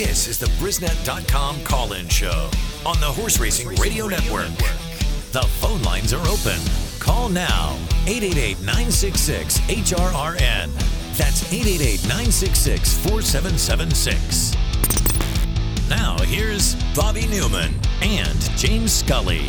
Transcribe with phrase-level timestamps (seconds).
[0.00, 2.48] This is the Brisnet.com call in show
[2.86, 4.48] on the Horse Racing Radio Network.
[5.30, 6.58] The phone lines are open.
[6.98, 7.76] Call now
[8.06, 10.72] 888 966 HRRN.
[11.18, 14.54] That's 888 966 4776.
[15.90, 19.48] Now, here's Bobby Newman and James Scully.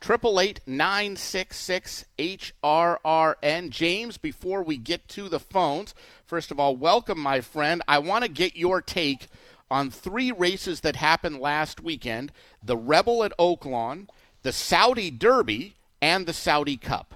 [0.00, 3.70] Triple eight nine six six HRRN.
[3.70, 5.92] James, before we get to the phones,
[6.24, 7.82] first of all, welcome, my friend.
[7.88, 9.26] I want to get your take
[9.70, 12.32] on three races that happened last weekend
[12.62, 14.08] the Rebel at Oaklawn,
[14.42, 17.14] the Saudi Derby, and the Saudi Cup.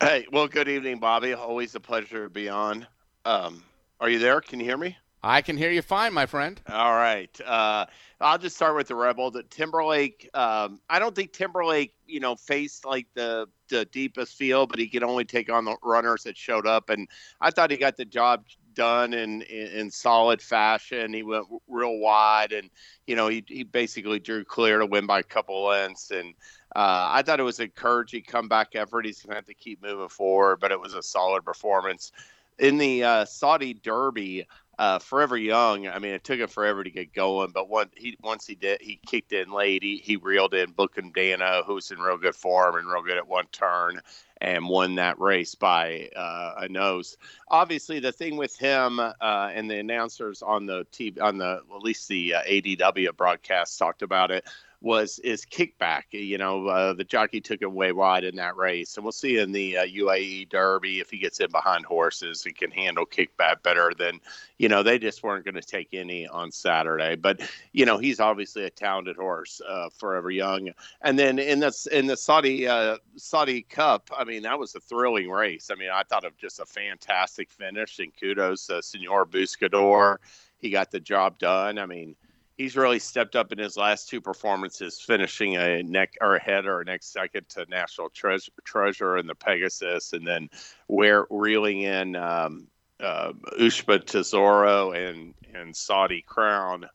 [0.00, 1.32] Hey, well, good evening, Bobby.
[1.32, 2.86] Always a pleasure to be on.
[3.24, 3.62] Um,
[4.00, 4.40] are you there?
[4.40, 4.96] Can you hear me?
[5.22, 6.60] I can hear you fine, my friend.
[6.68, 7.30] All right.
[7.44, 7.86] Uh,
[8.20, 9.30] I'll just start with the Rebel.
[9.30, 10.28] The Timberlake.
[10.34, 14.86] Um, I don't think Timberlake, you know, faced like the the deepest field, but he
[14.86, 17.08] could only take on the runners that showed up, and
[17.40, 18.44] I thought he got the job
[18.76, 21.12] done in, in, in solid fashion.
[21.12, 22.70] He went real wide, and
[23.08, 26.34] you know, he he basically drew clear to win by a couple lengths, and
[26.76, 29.06] uh, I thought it was a encouraging comeback effort.
[29.06, 32.12] He's going to have to keep moving forward, but it was a solid performance.
[32.58, 34.46] In the uh, Saudi Derby,
[34.78, 38.16] uh, Forever Young, I mean, it took him forever to get going, but once he
[38.22, 39.82] once he did, he kicked in late.
[39.82, 43.16] He, he reeled in Book'em Danno, who was in real good form and real good
[43.16, 44.00] at one turn,
[44.40, 47.16] and won that race by uh, a nose.
[47.48, 51.82] Obviously, the thing with him uh, and the announcers on the TV, on the at
[51.82, 54.44] least the uh, ADW broadcast talked about it
[54.86, 56.02] was is kickback.
[56.12, 59.36] You know, uh, the jockey took him way wide in that race, and we'll see
[59.38, 63.64] in the uh, UAE Derby if he gets in behind horses, he can handle kickback
[63.64, 64.20] better than
[64.58, 64.84] you know.
[64.84, 67.40] They just weren't going to take any on Saturday, but
[67.72, 70.70] you know he's obviously a talented horse, uh, forever young.
[71.02, 74.80] And then in the in the Saudi uh, Saudi Cup, I mean that was a
[74.80, 75.68] thrilling race.
[75.72, 80.18] I mean I thought of just a fantastic finish, and kudos to Senor Buscador.
[80.58, 81.76] He got the job done.
[81.80, 82.14] I mean
[82.56, 86.66] he's really stepped up in his last two performances, finishing a neck or a head
[86.66, 90.48] or a next second to National Treasure, Treasure and the Pegasus, and then
[90.86, 92.66] where reeling in um,
[93.00, 96.86] uh, Ushba Tesoro and and Saudi Crown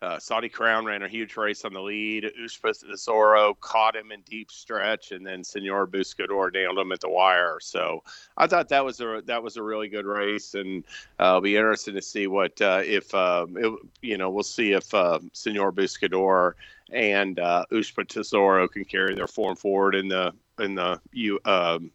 [0.00, 2.30] uh, Saudi Crown ran a huge race on the lead.
[2.40, 7.08] Ushba Tesoro caught him in deep stretch, and then Senor Buscador nailed him at the
[7.08, 7.58] wire.
[7.60, 8.02] So
[8.36, 10.84] I thought that was a that was a really good race, and
[11.18, 14.72] uh, I'll be interested to see what uh, if um, it, you know we'll see
[14.72, 16.52] if uh, Senor Buscador
[16.92, 21.90] and uh, Ushba Tesoro can carry their form forward in the in the U, um,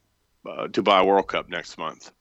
[0.46, 2.12] uh, Dubai World Cup next month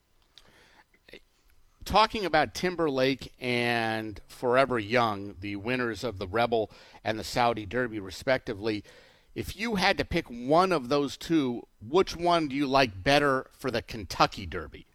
[1.83, 6.71] talking about Timberlake and Forever Young, the winners of the Rebel
[7.03, 8.83] and the Saudi Derby, respectively,
[9.35, 13.47] if you had to pick one of those two, which one do you like better
[13.57, 14.85] for the Kentucky Derby?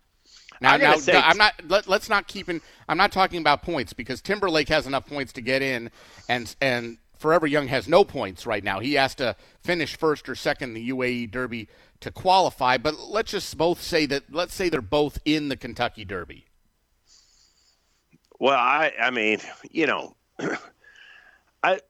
[0.61, 1.55] Now, now say, I'm not.
[1.69, 2.61] Let, us not keep in.
[2.89, 5.91] I'm not talking about points because Timberlake has enough points to get in,
[6.29, 8.81] and and Forever Young has no points right now.
[8.81, 11.69] He has to finish first or second in the UAE Derby
[12.01, 12.77] to qualify.
[12.77, 14.33] But let's just both say that.
[14.33, 16.48] Let's say they're both in the Kentucky Derby.
[18.39, 19.41] Well, I I mean,
[19.71, 20.17] you know,
[21.63, 21.81] I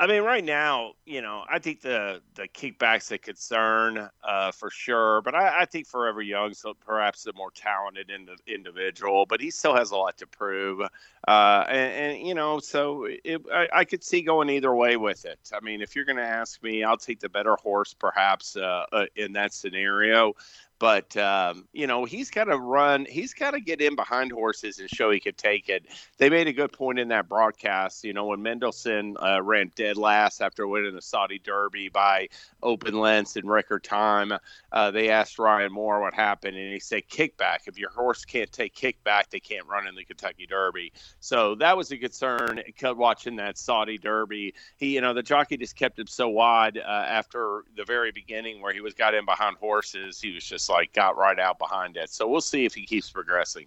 [0.00, 4.70] I mean, right now, you know, I think the the kickbacks a concern uh, for
[4.70, 9.50] sure, but I, I think Forever Young's perhaps the more talented ind- individual, but he
[9.50, 10.80] still has a lot to prove,
[11.28, 15.26] uh, and, and, you know, so it, I, I, could see going either way with
[15.26, 15.38] it.
[15.54, 18.86] I mean, if you're going to ask me, I'll take the better horse, perhaps uh,
[18.92, 20.32] uh in that scenario
[20.82, 24.80] but um, you know he's got to run he's got to get in behind horses
[24.80, 25.86] and show he could take it.
[26.18, 29.96] They made a good point in that broadcast you know when mendelssohn uh, ran dead
[29.96, 32.28] last after winning the saudi derby by
[32.64, 34.32] open lengths in record time
[34.72, 38.50] uh, they asked ryan moore what happened and he said kickback if your horse can't
[38.50, 40.92] take kickback they can't run in the kentucky derby.
[41.20, 44.52] So that was a concern watching that saudi derby.
[44.78, 48.60] He you know the jockey just kept him so wide uh, after the very beginning
[48.60, 51.96] where he was got in behind horses he was just like got right out behind
[51.96, 52.10] it.
[52.10, 53.66] So we'll see if he keeps progressing.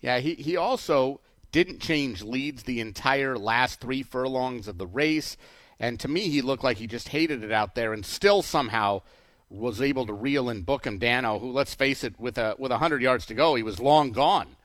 [0.00, 1.20] Yeah, he, he also
[1.50, 5.36] didn't change leads the entire last three furlongs of the race.
[5.80, 9.02] And to me, he looked like he just hated it out there and still somehow
[9.50, 13.00] was able to reel in Book'em Danno, who, let's face it, with a with 100
[13.00, 14.56] yards to go, he was long gone.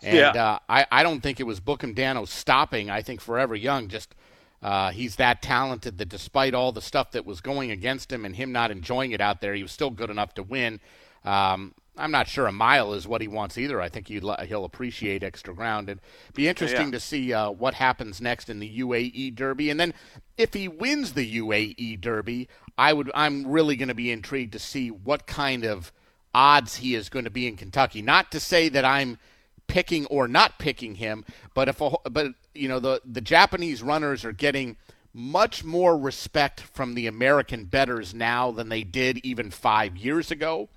[0.00, 0.30] And yeah.
[0.30, 2.88] uh, I, I don't think it was Book'em Danno stopping.
[2.88, 4.14] I think Forever Young just
[4.62, 8.36] uh, he's that talented that despite all the stuff that was going against him and
[8.36, 10.80] him not enjoying it out there, he was still good enough to win.
[11.24, 13.80] Um, I'm not sure a mile is what he wants either.
[13.80, 15.88] I think he'll appreciate extra ground.
[15.88, 16.00] and
[16.34, 16.92] be interesting yeah.
[16.92, 19.92] to see uh, what happens next in the UAE Derby, and then
[20.36, 23.10] if he wins the UAE Derby, I would.
[23.14, 25.92] I'm really going to be intrigued to see what kind of
[26.32, 28.00] odds he is going to be in Kentucky.
[28.00, 29.18] Not to say that I'm
[29.66, 31.24] picking or not picking him,
[31.54, 32.28] but if a, but
[32.58, 34.76] you know the the Japanese runners are getting
[35.14, 40.68] much more respect from the American bettors now than they did even five years ago.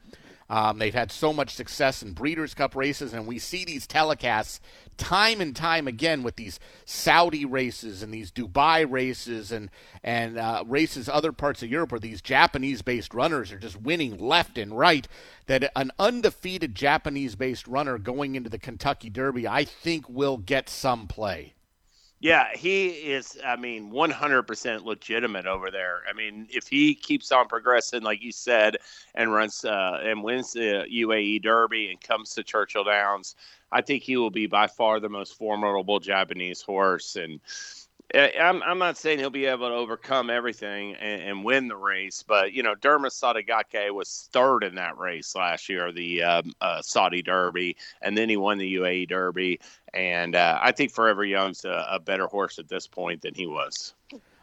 [0.51, 4.60] Um, they've had so much success in Breeders' Cup races, and we see these telecasts
[4.98, 9.69] time and time again with these Saudi races and these Dubai races and
[10.04, 14.57] and uh, races other parts of Europe where these Japanese-based runners are just winning left
[14.57, 15.07] and right.
[15.48, 21.07] That an undefeated Japanese-based runner going into the Kentucky Derby, I think, will get some
[21.07, 21.54] play.
[22.21, 23.39] Yeah, he is.
[23.44, 26.01] I mean, 100% legitimate over there.
[26.07, 28.77] I mean, if he keeps on progressing, like you said,
[29.15, 33.35] and runs uh, and wins the UAE Derby and comes to Churchill Downs,
[33.71, 37.15] I think he will be by far the most formidable Japanese horse.
[37.15, 37.39] And
[38.13, 42.23] I'm, I'm not saying he'll be able to overcome everything and, and win the race,
[42.23, 46.81] but you know, Derma Sotogake was third in that race last year, the um, uh,
[46.81, 49.59] Saudi Derby, and then he won the UAE Derby.
[49.93, 53.47] And uh, I think Forever Young's a, a better horse at this point than he
[53.47, 53.93] was.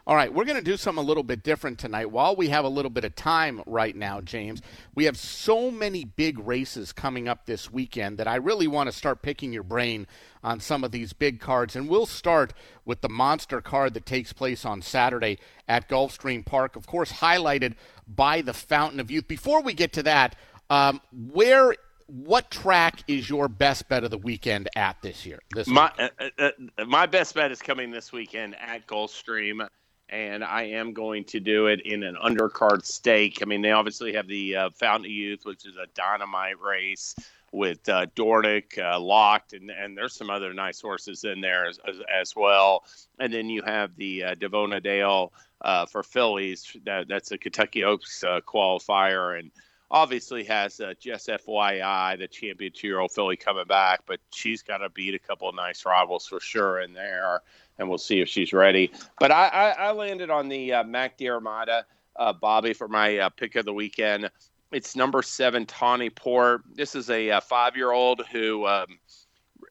[0.09, 2.11] All right, we're going to do something a little bit different tonight.
[2.11, 4.63] While we have a little bit of time right now, James,
[4.95, 8.97] we have so many big races coming up this weekend that I really want to
[8.97, 10.07] start picking your brain
[10.43, 11.77] on some of these big cards.
[11.77, 12.55] And we'll start
[12.87, 15.39] with the monster card that takes place on Saturday
[15.69, 17.75] at Gulfstream Park, of course, highlighted
[18.07, 19.29] by the Fountain of Youth.
[19.29, 20.37] Before we get to that,
[20.71, 21.75] um, where
[22.07, 25.41] what track is your best bet of the weekend at this year?
[25.55, 26.09] This my uh,
[26.39, 29.69] uh, uh, my best bet is coming this weekend at Gulfstream
[30.11, 33.41] and I am going to do it in an undercard stake.
[33.43, 37.15] I mean, they obviously have the uh, Fountain of Youth, which is a dynamite race
[37.53, 41.79] with uh, Dornoch uh, locked, and, and there's some other nice horses in there as,
[41.87, 42.85] as, as well.
[43.19, 45.33] And then you have the uh, Davona Dale
[45.63, 46.77] uh, for fillies.
[46.85, 49.51] That, that's a Kentucky Oaks uh, qualifier, and
[49.91, 54.63] obviously has uh, just FYI the champion two year old filly coming back, but she's
[54.63, 57.43] got to beat a couple of nice rivals for sure in there
[57.79, 58.91] and we'll see if she's ready.
[59.19, 61.85] But I, I, I landed on the uh, Mac Diarmida,
[62.17, 64.31] uh, Bobby, for my uh, pick of the weekend.
[64.73, 66.63] It's number seven, Tawny Port.
[66.75, 68.99] This is a, a uh, five year old who um,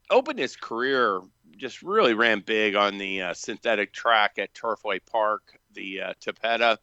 [0.09, 1.21] opened his career,
[1.57, 6.77] just really ran big on the uh, synthetic track at Turfway Park, the uh, Tapeta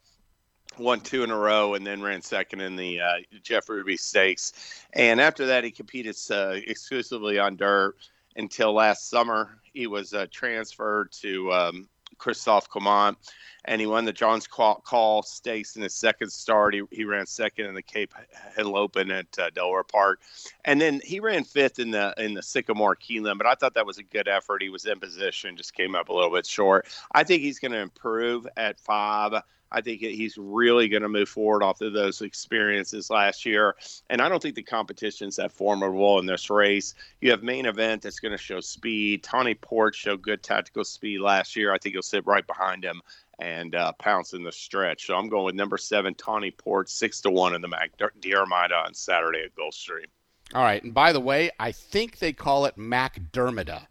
[0.78, 4.52] won two in a row and then ran second in the uh, Jeff Ruby Stakes.
[4.92, 7.96] And after that, he competed uh, exclusively on dirt
[8.36, 9.58] until last summer.
[9.72, 11.88] He was uh, transferred to um,
[12.18, 13.18] Christophe Clement,
[13.64, 16.74] and he won the John's Call Stakes in his second start.
[16.74, 18.14] He, he ran second in the Cape
[18.56, 20.20] Hill Open at uh, Delaware Park,
[20.64, 23.38] and then he ran fifth in the in the Sycamore Keeneland.
[23.38, 24.62] But I thought that was a good effort.
[24.62, 26.86] He was in position, just came up a little bit short.
[27.12, 29.42] I think he's going to improve at five.
[29.74, 33.74] I think he's really going to move forward off of those experiences last year.
[34.08, 36.94] And I don't think the competition's that formidable in this race.
[37.20, 39.24] You have main event that's going to show speed.
[39.24, 41.72] Tawny Port showed good tactical speed last year.
[41.72, 43.02] I think he'll sit right behind him
[43.40, 45.06] and uh, pounce in the stretch.
[45.06, 48.86] So I'm going with number seven, Tawny Port, six to one in the Mac Diarmida
[48.86, 50.06] on Saturday at Gulfstream.
[50.54, 53.88] All right, and by the way, I think they call it McDermida.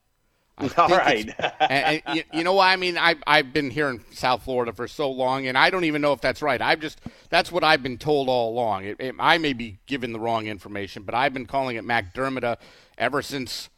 [0.77, 1.33] All right.
[1.59, 2.59] and, and you, you, know?
[2.59, 5.83] I mean, I've, I've been here in South Florida for so long, and I don't
[5.83, 6.61] even know if that's right.
[6.61, 8.85] I've just, that's what I've been told all along.
[8.85, 12.57] It, it, I may be given the wrong information, but I've been calling it McDermott
[12.99, 13.69] ever since,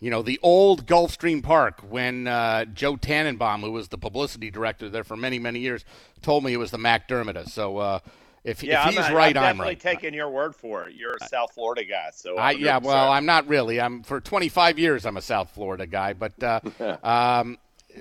[0.00, 4.90] you know, the old Gulfstream Park when uh, Joe Tannenbaum, who was the publicity director
[4.90, 5.82] there for many, many years,
[6.20, 7.48] told me it was the McDermott.
[7.48, 7.98] So, uh,
[8.44, 9.78] if, yeah, if he's I'm, right, I'm, I'm right.
[9.78, 10.94] taking your word for it.
[10.96, 12.78] You're a South Florida guy, so I, yeah.
[12.78, 13.80] Well, I'm not really.
[13.80, 15.06] I'm for 25 years.
[15.06, 16.60] I'm a South Florida guy, but uh,
[17.04, 17.58] um,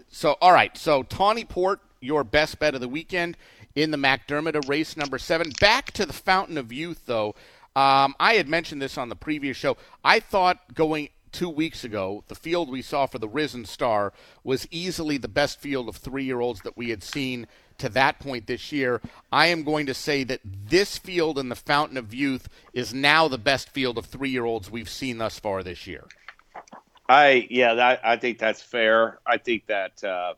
[0.10, 0.76] so all right.
[0.76, 3.38] So Tawny Port, your best bet of the weekend
[3.76, 5.52] in the McDermott race number seven.
[5.60, 7.36] Back to the Fountain of Youth, though.
[7.76, 9.78] Um, I had mentioned this on the previous show.
[10.04, 14.12] I thought going two weeks ago, the field we saw for the Risen Star
[14.44, 17.48] was easily the best field of three year olds that we had seen
[17.82, 19.02] to that point this year.
[19.32, 23.28] I am going to say that this field in the Fountain of Youth is now
[23.28, 26.06] the best field of three year olds we've seen thus far this year.
[27.10, 29.20] I yeah, that, I think that's fair.
[29.26, 30.36] I think that uh,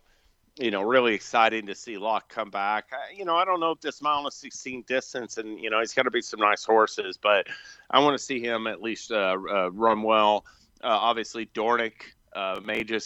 [0.57, 2.85] you know really exciting to see Locke come back.
[2.91, 5.79] I, you know, I don't know if this mile of sixteen distance, and you know
[5.79, 7.47] he's got to be some nice horses, but
[7.91, 10.45] I want to see him at least uh, uh, run well.
[10.83, 12.59] Uh, obviously, Dornoch uh,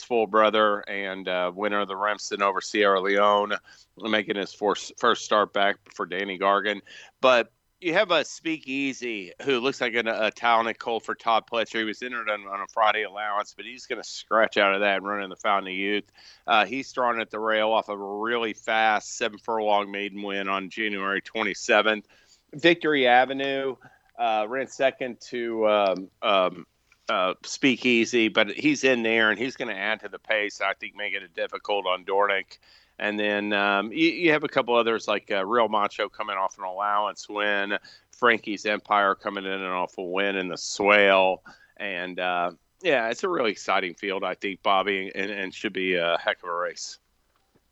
[0.05, 3.53] full brother and uh, winner of the Remsen over Sierra Leone,
[3.97, 6.81] making his first, first start back for Danny Gargan.
[7.21, 11.79] But you have a speakeasy who looks like an, a talented colt for Todd Pletcher.
[11.79, 14.81] He was entered on, on a Friday allowance, but he's going to scratch out of
[14.81, 16.05] that and run in the Fountain of Youth.
[16.47, 20.49] Uh, he's throwing at the rail off of a really fast seven furlong maiden win
[20.49, 22.05] on January 27th.
[22.53, 23.75] Victory Avenue
[24.17, 26.65] uh, ran second to um, um,
[27.09, 30.61] uh, Speakeasy, but he's in there and he's going to add to the pace.
[30.61, 32.57] I think make it difficult on Dornoch.
[32.99, 36.57] And then um, you, you, have a couple others like uh, Real Macho coming off
[36.57, 37.77] an allowance win,
[38.11, 41.43] Frankie's Empire coming in an awful win in the Swale,
[41.77, 45.95] and uh, yeah, it's a really exciting field, I think, Bobby, and, and should be
[45.95, 46.97] a heck of a race.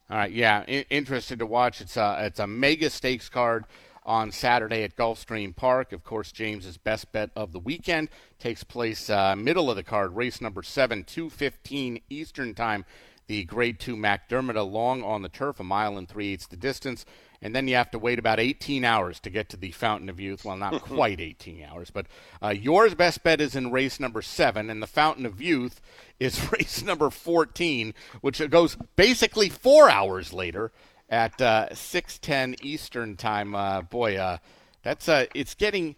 [0.10, 1.82] All right, yeah, I- interested to watch.
[1.82, 3.66] It's a it's a mega stakes card
[4.06, 5.92] on Saturday at Gulfstream Park.
[5.92, 8.10] Of course, James's best bet of the weekend
[8.40, 12.86] takes place uh, middle of the card, race number seven, two fifteen Eastern time
[13.28, 17.06] the Grade 2 McDermott along on the turf, a mile and three eighths the distance.
[17.42, 20.20] And then you have to wait about 18 hours to get to the Fountain of
[20.20, 20.46] Youth.
[20.46, 22.08] Well, not quite 18 hours, but
[22.42, 25.82] uh, yours best bet is in race number seven, and the Fountain of Youth
[26.20, 30.72] is race number 14, which goes basically four hours later
[31.10, 33.56] at uh, 6:10 Eastern time.
[33.56, 34.38] Uh, boy, uh,
[34.84, 35.96] that's uh, it's getting.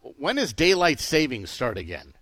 [0.00, 2.14] When does daylight savings start again?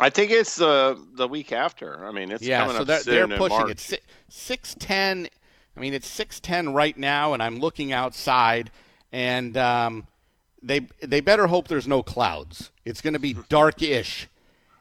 [0.00, 2.04] I think it's the the week after.
[2.06, 3.70] I mean, it's yeah, coming so up they're, they're pushing it.
[3.70, 3.94] It's
[4.28, 5.28] six ten.
[5.76, 8.70] I mean, it's six ten right now, and I'm looking outside,
[9.12, 10.06] and um,
[10.62, 12.70] they they better hope there's no clouds.
[12.84, 14.28] It's going to be dark-ish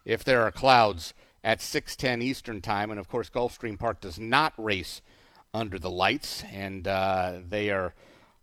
[0.05, 4.19] if there are clouds at six ten Eastern time, and of course, Gulfstream Park does
[4.19, 5.01] not race
[5.53, 7.93] under the lights, and uh, they are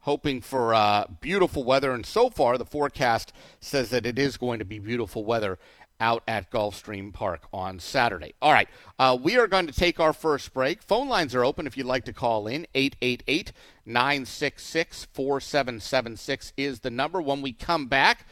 [0.01, 1.93] hoping for uh, beautiful weather.
[1.93, 5.59] And so far, the forecast says that it is going to be beautiful weather
[6.01, 8.33] out at Gulfstream Park on Saturday.
[8.41, 10.83] All right, uh, we are going to take our first break.
[10.83, 12.67] Phone lines are open if you'd like to call in.
[12.75, 13.53] 888
[13.85, 17.21] 966 4776 is the number.
[17.21, 18.27] When we come back,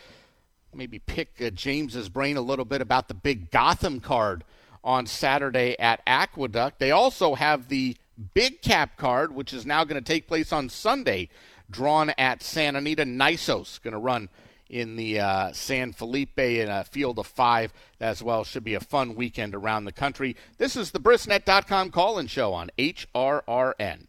[0.72, 4.44] maybe pick uh, James's brain a little bit about the big Gotham card
[4.82, 6.78] on Saturday at Aqueduct.
[6.78, 7.96] They also have the
[8.34, 11.28] Big Cap card, which is now going to take place on Sunday,
[11.70, 13.04] drawn at Santa Anita.
[13.04, 14.28] Nysos going to run
[14.68, 18.44] in the uh, San Felipe in a field of five as well.
[18.44, 20.36] Should be a fun weekend around the country.
[20.58, 24.06] This is the Brisnet.com call in show on HRRN.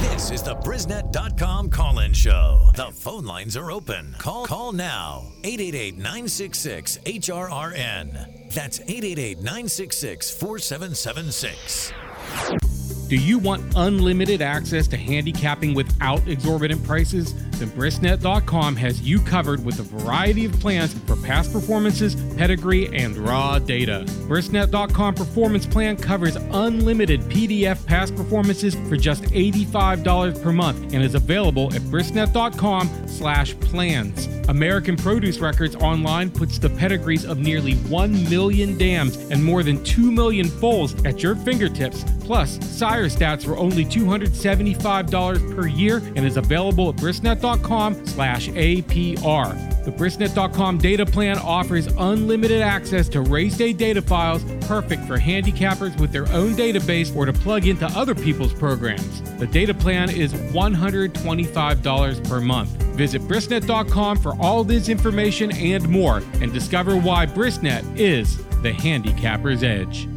[0.00, 2.70] This is the Brisnet.com call in show.
[2.74, 4.14] The phone lines are open.
[4.18, 8.54] Call call now 888 966 HRRN.
[8.54, 12.75] That's 888 966 4776.
[13.08, 17.34] Do you want unlimited access to handicapping without exorbitant prices?
[17.58, 23.16] Then Brisnet.com has you covered with a variety of plans for past performances, pedigree, and
[23.16, 24.04] raw data.
[24.26, 31.14] Brisnet.com Performance Plan covers unlimited PDF past performances for just $85 per month and is
[31.14, 34.26] available at Brisnet.com slash plans.
[34.48, 39.82] American Produce Records Online puts the pedigrees of nearly 1 million dams and more than
[39.84, 46.26] 2 million foals at your fingertips, plus sire stats for only $275 per year and
[46.26, 49.84] is available at brisnet.com slash APR.
[49.84, 55.96] The Brisnet.com data plan offers unlimited access to race day data files, perfect for handicappers
[56.00, 59.22] with their own database or to plug into other people's programs.
[59.38, 62.70] The data plan is $125 per month.
[62.96, 69.62] Visit Brisnet.com for all this information and more and discover why Brisnet is the handicapper's
[69.62, 70.08] edge.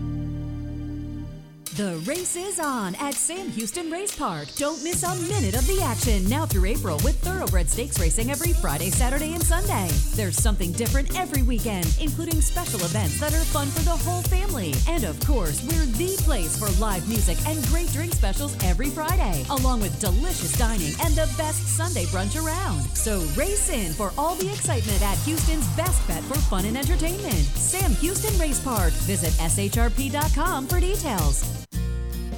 [1.80, 4.50] The race is on at Sam Houston Race Park.
[4.58, 8.52] Don't miss a minute of the action now through April with thoroughbred stakes racing every
[8.52, 9.88] Friday, Saturday, and Sunday.
[10.14, 14.74] There's something different every weekend, including special events that are fun for the whole family.
[14.90, 19.46] And of course, we're the place for live music and great drink specials every Friday,
[19.50, 22.82] along with delicious dining and the best Sunday brunch around.
[22.94, 27.46] So race in for all the excitement at Houston's best bet for fun and entertainment.
[27.56, 28.92] Sam Houston Race Park.
[29.08, 31.69] Visit shrp.com for details.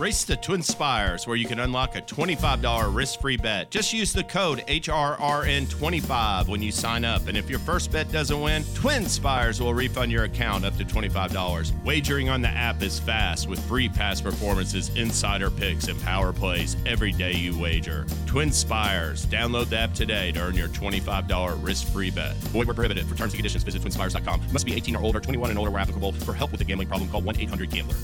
[0.02, 3.70] Race the Twin Spires, where you can unlock a $25 risk free bet.
[3.70, 7.28] Just use the code HRRN25 when you sign up.
[7.28, 10.86] And if your first bet doesn't win, Twin Spires will refund your account up to
[10.86, 11.84] $25.
[11.84, 16.78] Wagering on the app is fast with free past performances, insider picks, and power plays
[16.88, 18.08] every day you wager.
[18.26, 19.28] Twin Spires.
[19.28, 22.36] Download the app today to earn your $25 risk free bet.
[22.50, 23.06] Void where prohibited.
[23.06, 24.42] For terms and conditions, visit twinspires.com.
[24.52, 26.14] Must be 18 or older, 21 and older where applicable.
[26.14, 27.96] For help with a gambling problem, call 1 800 Gambler.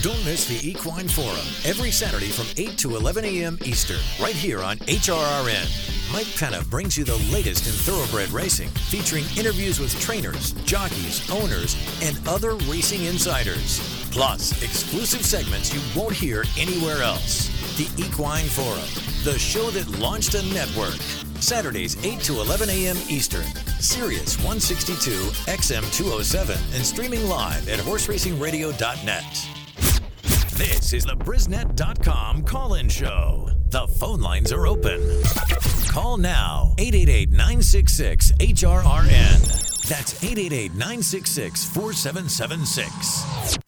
[0.00, 3.58] Don't miss the Equine Forum every Saturday from 8 to 11 a.m.
[3.64, 6.12] Eastern, right here on HRRN.
[6.12, 11.74] Mike Penna brings you the latest in thoroughbred racing, featuring interviews with trainers, jockeys, owners,
[12.00, 13.80] and other racing insiders.
[14.12, 17.48] Plus, exclusive segments you won't hear anywhere else.
[17.76, 18.86] The Equine Forum,
[19.24, 20.94] the show that launched a network.
[21.42, 22.96] Saturdays, 8 to 11 a.m.
[23.08, 23.46] Eastern.
[23.80, 25.10] Sirius 162,
[25.50, 29.57] XM 207, and streaming live at horseracingradio.net.
[30.58, 33.48] This is the Brisnet.com call in show.
[33.68, 35.00] The phone lines are open.
[35.86, 39.88] Call now 888 966 HRRN.
[39.88, 43.58] That's 888 966 4776.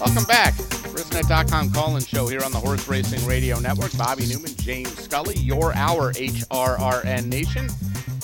[0.00, 0.54] Welcome back.
[0.54, 3.94] Brisnet.com call-in show here on the Horse Racing Radio Network.
[3.98, 7.68] Bobby Newman, James Scully, your our HRRN Nation.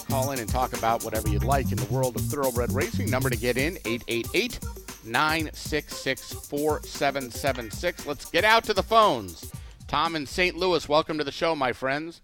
[0.08, 3.10] Call in and talk about whatever you'd like in the world of thoroughbred racing.
[3.10, 4.58] Number to get in, 888
[5.04, 8.06] 966 4776.
[8.06, 9.52] Let's get out to the phones.
[9.86, 10.56] Tom in St.
[10.56, 12.22] Louis, welcome to the show, my friends.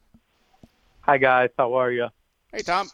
[1.03, 2.09] Hi guys, how are you?
[2.51, 2.89] Hey, Tom.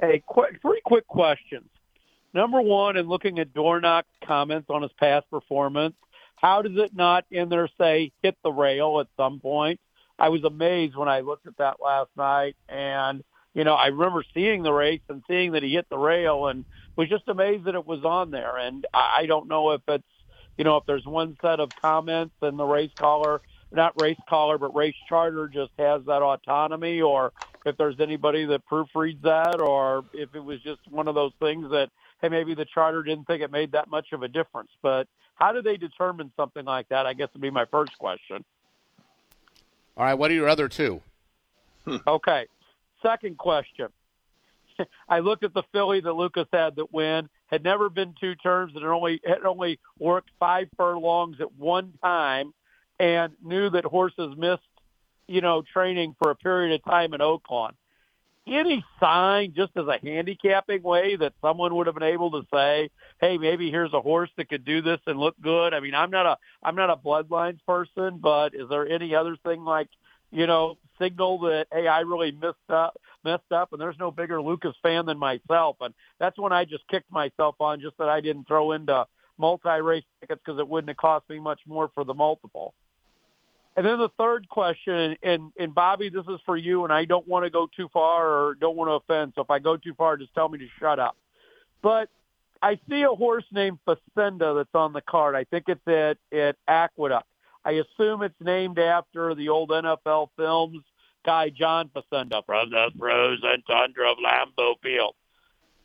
[0.00, 1.68] Hey, quick, three quick questions.
[2.32, 5.96] Number one, in looking at Dornoch's comments on his past performance,
[6.36, 9.80] how does it not in there say hit the rail at some point?
[10.18, 13.22] I was amazed when I looked at that last night, and
[13.54, 16.64] you know I remember seeing the race and seeing that he hit the rail, and
[16.96, 18.56] was just amazed that it was on there.
[18.56, 20.04] And I don't know if it's
[20.56, 23.40] you know if there's one set of comments and the race caller,
[23.72, 27.32] not race caller, but race charter just has that autonomy, or
[27.64, 31.70] if there's anybody that proofreads that, or if it was just one of those things
[31.70, 31.90] that
[32.22, 34.70] hey, maybe the charter didn't think it made that much of a difference.
[34.82, 37.06] But how do they determine something like that?
[37.06, 38.44] I guess would be my first question.
[39.96, 41.02] All right, what are your other two?
[42.06, 42.46] Okay.
[43.00, 43.86] Second question.
[45.08, 48.74] I looked at the filly that Lucas had that win, had never been two turns,
[48.74, 52.52] and had only had only worked five furlongs at one time,
[52.98, 54.62] and knew that horses missed,
[55.28, 57.72] you know, training for a period of time in Oaklawn.
[58.46, 62.90] Any sign, just as a handicapping way, that someone would have been able to say,
[63.20, 66.10] "Hey, maybe here's a horse that could do this and look good." I mean, I'm
[66.10, 69.88] not a I'm not a bloodlines person, but is there any other thing like,
[70.30, 74.40] you know, signal that hey, I really messed up, messed up, and there's no bigger
[74.40, 78.20] Lucas fan than myself, and that's when I just kicked myself on just that I
[78.20, 79.06] didn't throw into
[79.38, 82.74] multi-race tickets because it wouldn't have cost me much more for the multiple.
[83.76, 87.28] And then the third question, and, and Bobby, this is for you, and I don't
[87.28, 89.34] want to go too far or don't want to offend.
[89.34, 91.16] So if I go too far, just tell me to shut up.
[91.82, 92.08] But
[92.62, 95.34] I see a horse named Facenda that's on the card.
[95.34, 97.26] I think it's at, at Aqueduct.
[97.66, 100.82] I assume it's named after the old NFL films
[101.26, 105.14] guy, John Facenda, from the frozen tundra of Lambeau Field.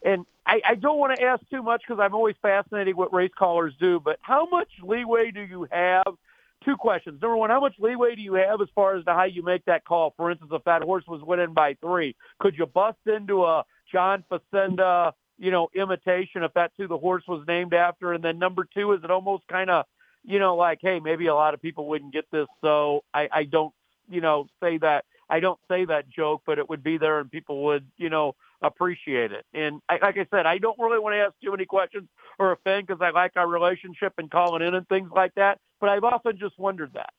[0.03, 3.31] And I, I don't want to ask too much because I'm always fascinated what race
[3.37, 6.15] callers do, but how much leeway do you have
[6.63, 7.21] two questions.
[7.21, 9.65] Number one, how much leeway do you have as far as to how you make
[9.65, 10.13] that call?
[10.17, 14.23] For instance, if that horse was winning by three, could you bust into a John
[14.31, 18.13] Facenda, you know, imitation if that's who the horse was named after?
[18.13, 19.85] And then number two, is it almost kind of,
[20.23, 23.43] you know, like, hey, maybe a lot of people wouldn't get this, so I, I
[23.45, 23.73] don't,
[24.09, 25.05] you know, say that.
[25.29, 28.35] I don't say that joke, but it would be there and people would, you know,
[28.61, 29.45] appreciate it.
[29.53, 32.51] And I, like I said, I don't really want to ask too many questions or
[32.51, 35.59] offend because I like our relationship and calling in and things like that.
[35.81, 37.11] But I've often just wondered that.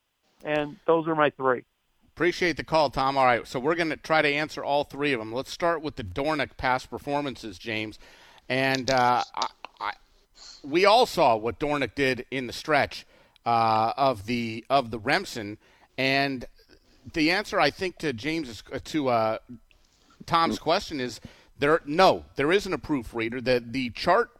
[0.44, 1.64] And those are my three.
[2.14, 3.18] Appreciate the call, Tom.
[3.18, 5.32] All right, so we're going to try to answer all three of them.
[5.32, 7.98] Let's start with the Dornoch past performances, James.
[8.48, 9.46] And uh, I,
[9.80, 9.92] I,
[10.62, 13.06] we all saw what Dornoch did in the stretch
[13.44, 15.58] uh, of the of the Remsen,
[15.96, 16.44] and
[17.12, 19.38] the answer I think to James's to uh,
[20.26, 21.20] Tom's question is
[21.58, 21.80] there.
[21.86, 23.40] No, there isn't a proofreader.
[23.40, 24.30] The the chart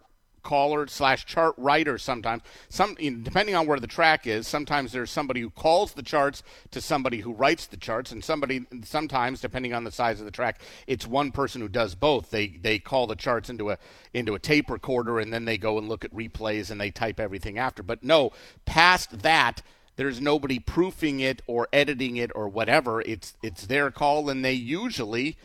[0.42, 2.42] caller slash chart writer sometimes.
[2.68, 6.81] Some depending on where the track is sometimes there's somebody who calls the charts to
[6.81, 10.61] somebody who writes the charts and somebody sometimes depending on the size of the track
[10.87, 12.31] it's one person who does both.
[12.31, 13.78] They they call the charts into a
[14.12, 17.20] into a tape recorder and then they go and look at replays and they type
[17.20, 17.83] everything after.
[17.83, 18.33] But no
[18.64, 19.62] past that
[19.96, 23.00] there's nobody proofing it or editing it or whatever.
[23.02, 25.37] It's it's their call and they usually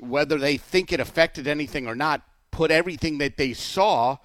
[0.00, 2.22] whether they think it affected anything or not
[2.58, 4.16] put everything that they saw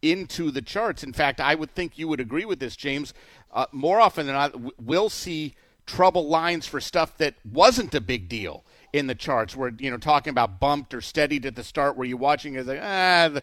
[0.00, 1.04] into the charts.
[1.04, 3.12] In fact, I would think you would agree with this, James.
[3.52, 8.30] Uh, more often than not, we'll see trouble lines for stuff that wasn't a big
[8.30, 9.54] deal in the charts.
[9.54, 12.66] We're you know talking about bumped or steadied at the start, where you're watching as
[12.66, 13.28] like ah.
[13.28, 13.42] The,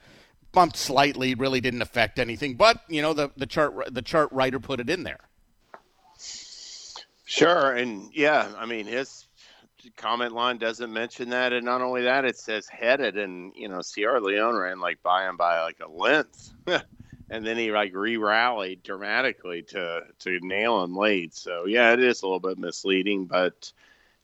[0.51, 4.59] bumped slightly really didn't affect anything but you know the, the chart the chart writer
[4.59, 5.19] put it in there
[7.23, 9.27] sure and yeah i mean his
[9.95, 13.81] comment line doesn't mention that, and not only that, it says headed, and you know
[13.81, 16.53] Sierra Leone ran like by and by like a length,
[17.29, 21.35] and then he like re-rallied dramatically to to nail him late.
[21.35, 23.71] So yeah, it is a little bit misleading, but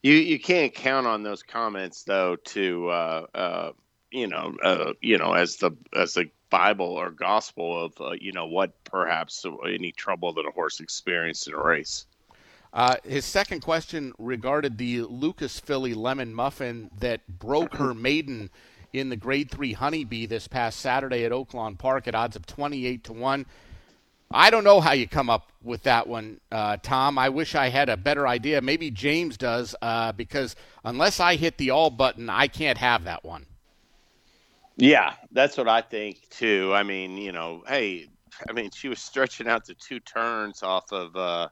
[0.01, 3.71] you you can't count on those comments though to uh, uh,
[4.11, 8.31] you know uh, you know as the as the Bible or gospel of uh, you
[8.31, 12.05] know what perhaps any trouble that a horse experienced in a race.
[12.75, 18.49] Uh, his second question regarded the Lucas filly Lemon Muffin that broke her maiden
[18.91, 23.05] in the Grade Three Honeybee this past Saturday at Oaklawn Park at odds of twenty-eight
[23.05, 23.45] to one.
[24.29, 27.17] I don't know how you come up with that one, uh, Tom.
[27.17, 28.59] I wish I had a better idea.
[28.61, 33.23] Maybe James does, uh, because unless I hit the all button, I can't have that
[33.23, 33.45] one.
[34.75, 36.73] Yeah, that's what I think too.
[36.73, 38.07] I mean, you know, hey,
[38.49, 41.47] I mean, she was stretching out to two turns off of uh,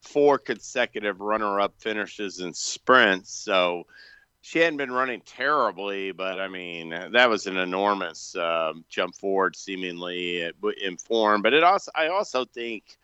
[0.00, 3.32] four consecutive runner-up finishes in sprints.
[3.32, 3.86] So
[4.40, 9.56] she hadn't been running terribly, but I mean that was an enormous um, jump forward,
[9.56, 11.42] seemingly in form.
[11.42, 12.96] But it also, I also think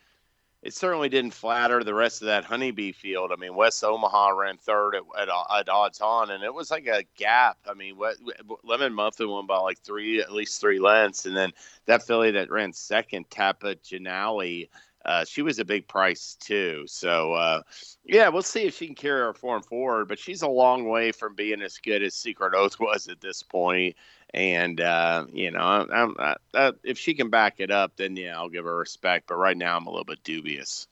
[0.62, 3.32] it certainly didn't flatter the rest of that honeybee field.
[3.32, 6.86] I mean, West Omaha ran third at, at, at odds on, and it was like
[6.86, 7.58] a gap.
[7.68, 8.14] I mean, what,
[8.62, 11.50] Lemon Muffin won by like three, at least three lengths, and then
[11.86, 14.68] that filly that ran second, Tappa Janali,
[15.04, 16.84] uh, she was a big price too.
[16.86, 17.62] So uh,
[18.04, 20.08] yeah, we'll see if she can carry her form forward.
[20.08, 23.42] But she's a long way from being as good as Secret Oath was at this
[23.42, 23.96] point.
[24.34, 28.36] And uh, you know, I'm, I'm, uh, if she can back it up, then yeah,
[28.36, 29.26] I'll give her respect.
[29.28, 30.86] But right now, I'm a little bit dubious.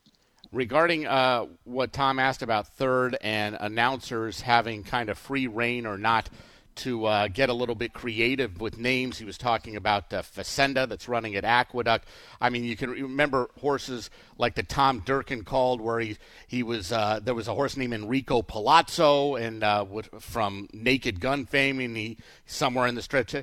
[0.52, 5.96] Regarding uh, what Tom asked about third and announcers having kind of free rein or
[5.96, 6.28] not
[6.76, 9.18] to uh, get a little bit creative with names.
[9.18, 12.06] He was talking about uh, Facenda that's running at Aqueduct.
[12.40, 16.92] I mean, you can remember horses like the Tom Durkin called, where he he was
[16.92, 19.84] uh, there was a horse named Enrico Palazzo, and uh,
[20.18, 23.34] from Naked Gun fame, and he somewhere in the stretch,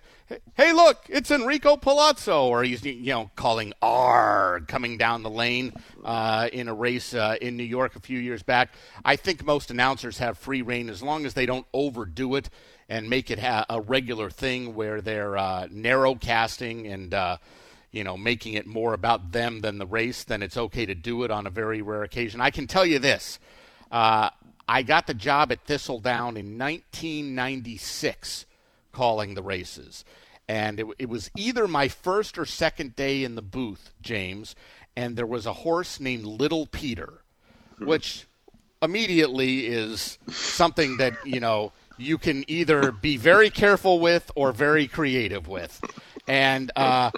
[0.55, 5.73] hey, look, it's Enrico Palazzo, or he's you know calling R coming down the lane
[6.03, 8.73] uh, in a race uh, in New York a few years back.
[9.05, 12.49] I think most announcers have free rein as long as they don't overdo it
[12.89, 17.37] and make it ha- a regular thing where they're uh, narrow casting and uh,
[17.91, 21.23] you know making it more about them than the race, then it's okay to do
[21.23, 22.41] it on a very rare occasion.
[22.41, 23.39] I can tell you this:
[23.91, 24.29] uh,
[24.67, 28.45] I got the job at Thistledown in 1996,
[28.91, 30.05] calling the races,
[30.47, 34.55] and it, it was either my first or second day in the booth, James,
[34.95, 37.21] and there was a horse named Little Peter,
[37.79, 38.25] which
[38.81, 44.87] immediately is something that you know you can either be very careful with or very
[44.87, 45.81] creative with.
[46.27, 47.11] And uh,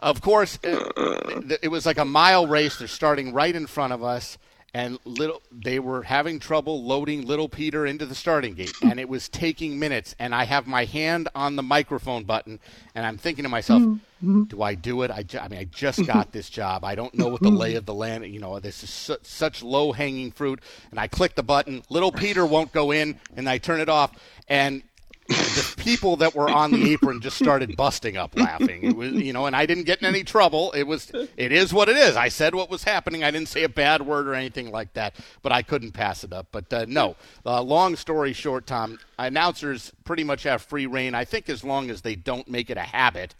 [0.00, 2.78] of course, it, it, was like a mile race.
[2.78, 4.38] They're starting right in front of us,
[4.72, 9.08] and little they were having trouble loading little Peter into the starting gate, and it
[9.08, 10.14] was taking minutes.
[10.18, 12.60] And I have my hand on the microphone button,
[12.94, 13.82] and I'm thinking to myself.
[13.82, 14.44] Mm-hmm.
[14.44, 15.10] Do I do it?
[15.10, 16.84] I, ju- I mean, I just got this job.
[16.84, 18.26] I don't know what the lay of the land.
[18.26, 20.60] You know, this is su- such low hanging fruit.
[20.90, 21.82] And I click the button.
[21.88, 24.12] Little Peter won't go in, and I turn it off.
[24.46, 24.82] And
[25.30, 28.82] the people that were on the apron just started busting up laughing.
[28.82, 30.72] It was, you know, and I didn't get in any trouble.
[30.72, 32.16] It was, it is what it is.
[32.16, 33.24] I said what was happening.
[33.24, 36.32] I didn't say a bad word or anything like that, but I couldn't pass it
[36.32, 36.48] up.
[36.52, 37.16] But uh, no,
[37.46, 41.14] uh, long story short, Tom, announcers pretty much have free rein.
[41.14, 43.34] I think as long as they don't make it a habit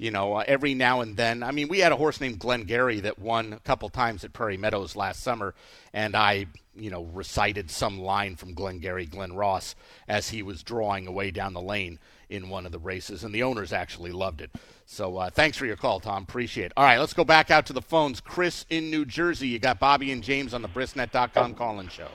[0.00, 1.42] you know, uh, every now and then.
[1.42, 4.56] I mean, we had a horse named Glengarry that won a couple times at Prairie
[4.56, 5.54] Meadows last summer,
[5.92, 9.74] and I, you know, recited some line from Glengarry Glen Ross
[10.08, 11.98] as he was drawing away down the lane
[12.30, 14.50] in one of the races, and the owners actually loved it.
[14.86, 16.22] So uh, thanks for your call, Tom.
[16.22, 16.72] Appreciate it.
[16.78, 18.22] All right, let's go back out to the phones.
[18.22, 22.08] Chris in New Jersey, you got Bobby and James on the Brisnet.com call-in show.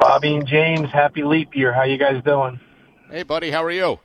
[0.00, 1.74] Bobby and James, happy leap year.
[1.74, 2.60] How you guys doing?
[3.10, 3.50] Hey, buddy.
[3.50, 4.00] How are you?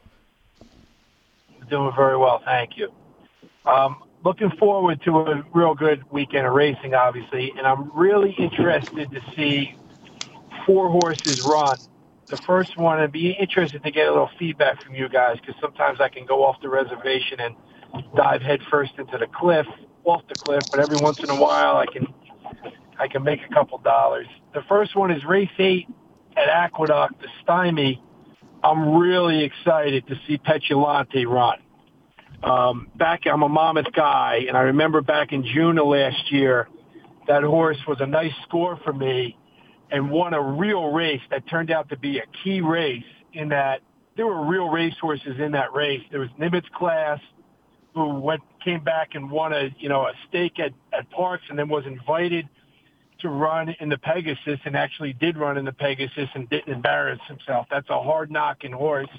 [1.71, 2.89] Doing very well, thank you.
[3.65, 9.10] Um, looking forward to a real good weekend of racing, obviously, and I'm really interested
[9.10, 9.75] to see
[10.65, 11.79] four horses run.
[12.29, 15.55] The first one, I'd be interested to get a little feedback from you guys because
[15.60, 17.55] sometimes I can go off the reservation and
[18.15, 19.65] dive headfirst into the cliff,
[20.05, 22.07] off the cliff, but every once in a while I can
[22.99, 24.27] I can make a couple dollars.
[24.53, 25.88] The first one is race eight
[26.38, 28.01] at Aqueduct, the Stymie
[28.63, 31.60] I'm really excited to see Petulante run.
[32.43, 36.67] Um, back, I'm a Monmouth guy, and I remember back in June of last year,
[37.28, 39.38] that horse was a nice score for me
[39.91, 43.82] and won a real race that turned out to be a key race in that
[44.17, 46.02] there were real racehorses in that race.
[46.12, 47.19] There was Nimitz class
[47.93, 51.58] who went, came back and won a, you know, a stake at, at Parx and
[51.60, 52.47] then was invited
[53.21, 57.19] to run in the Pegasus and actually did run in the Pegasus and didn't embarrass
[57.27, 57.67] himself.
[57.69, 59.10] That's a hard knocking horse.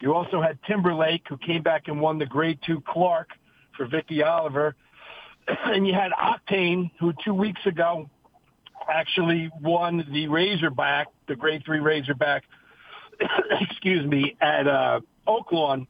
[0.00, 3.30] You also had Timberlake, who came back and won the Grade Two Clark
[3.76, 4.74] for Vicky Oliver,
[5.48, 8.08] and you had Octane, who two weeks ago
[8.88, 12.44] actually won the Razorback, the Grade Three Razorback.
[13.60, 15.86] excuse me, at uh, Oaklawn,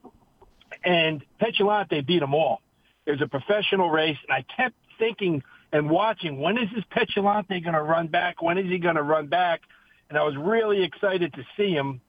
[0.84, 2.60] and Petulante beat them all.
[3.06, 5.42] It was a professional race, and I kept thinking
[5.74, 8.40] and watching, when is this Petulante going to run back?
[8.40, 9.60] When is he going to run back?
[10.08, 12.00] And I was really excited to see him.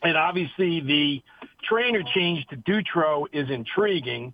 [0.00, 1.20] And obviously the
[1.68, 4.32] trainer change to Dutrow is intriguing.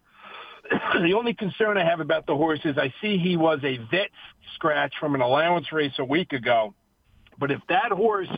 [0.70, 4.10] the only concern I have about the horse is I see he was a vet
[4.54, 6.74] scratch from an allowance race a week ago.
[7.38, 8.30] But if that horse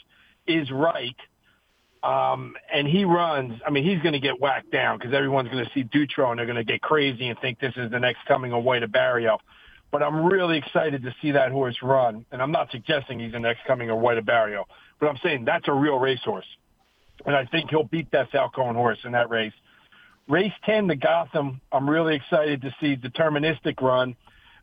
[0.47, 1.17] is right,
[2.05, 5.65] um, and he runs, I mean, he's going to get whacked down because everyone's going
[5.65, 8.25] to see Dutrow and they're going to get crazy and think this is the next
[8.29, 9.39] coming of White Abarrio.
[9.91, 12.27] But I'm really excited to see that horse run.
[12.31, 14.65] And I'm not suggesting he's the next coming of White Abarrio,
[15.01, 16.47] but I'm saying that's a real racehorse.
[17.27, 19.53] And I think he'll beat that Falcone horse in that race.
[20.29, 24.15] Race 10, the Gotham, I'm really excited to see deterministic run.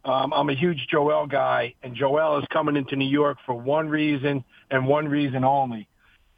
[0.06, 3.90] Um, I'm a huge Joel guy, and Joel is coming into New York for one
[3.90, 5.88] reason and one reason only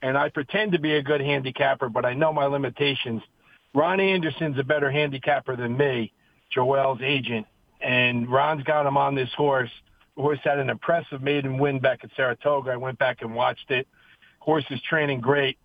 [0.02, 3.22] and I pretend to be a good handicapper, but I know my limitations.
[3.74, 6.12] Ron Anderson's a better handicapper than me,
[6.52, 7.46] Joel's agent,
[7.82, 9.72] and Ron's got him on this horse.
[10.16, 12.72] The horse had an impressive maiden win back at Saratoga.
[12.72, 13.88] I went back and watched it.
[14.40, 15.58] Horse is training great,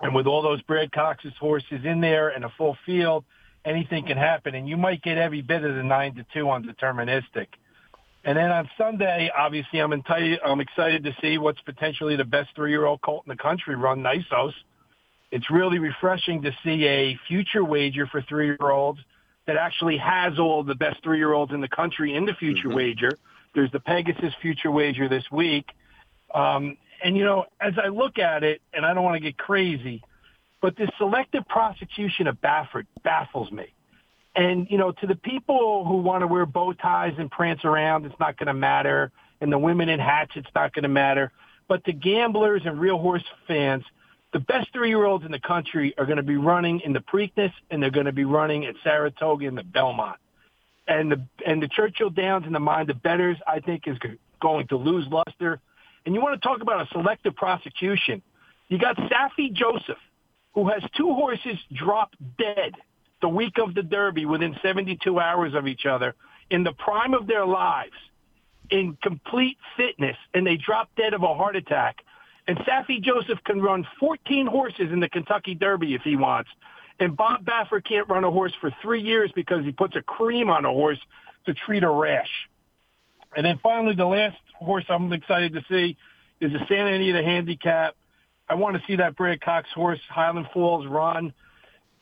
[0.00, 3.24] and with all those Brad Cox's horses in there and a full field,
[3.64, 4.54] anything can happen.
[4.54, 7.46] And you might get every bit of the nine to two on deterministic.
[8.24, 12.48] And then on Sunday, obviously, I'm, enti- I'm excited to see what's potentially the best
[12.56, 14.54] three-year-old colt in the country run Nysos.
[15.30, 19.00] It's really refreshing to see a future wager for three-year-olds
[19.46, 22.76] that actually has all the best three-year-olds in the country in the future mm-hmm.
[22.76, 23.10] wager.
[23.54, 25.66] There's the Pegasus future wager this week.
[26.34, 29.36] Um, and, you know, as I look at it, and I don't want to get
[29.36, 30.02] crazy,
[30.60, 33.66] but this selective prosecution of Baffert baffles me.
[34.34, 38.06] And, you know, to the people who want to wear bow ties and prance around,
[38.06, 39.12] it's not going to matter.
[39.40, 41.30] And the women in hats, it's not going to matter.
[41.68, 43.84] But to gamblers and real horse fans,
[44.34, 47.80] the best three-year-olds in the country are going to be running in the Preakness and
[47.80, 50.16] they're going to be running at Saratoga and the Belmont.
[50.88, 53.96] And the, and the Churchill Downs in the mind of bettors, I think is
[54.42, 55.60] going to lose luster.
[56.04, 58.22] And you want to talk about a selective prosecution.
[58.68, 60.02] You got Saffie Joseph,
[60.52, 62.74] who has two horses drop dead
[63.22, 66.14] the week of the Derby within 72 hours of each other
[66.50, 67.94] in the prime of their lives
[68.68, 71.98] in complete fitness and they drop dead of a heart attack.
[72.46, 76.50] And Saffie Joseph can run 14 horses in the Kentucky Derby if he wants.
[77.00, 80.50] And Bob Baffert can't run a horse for three years because he puts a cream
[80.50, 80.98] on a horse
[81.46, 82.30] to treat a rash.
[83.36, 85.96] And then finally, the last horse I'm excited to see
[86.40, 87.96] is the Santa Anita Handicap.
[88.48, 91.32] I want to see that Brad Cox horse, Highland Falls, run.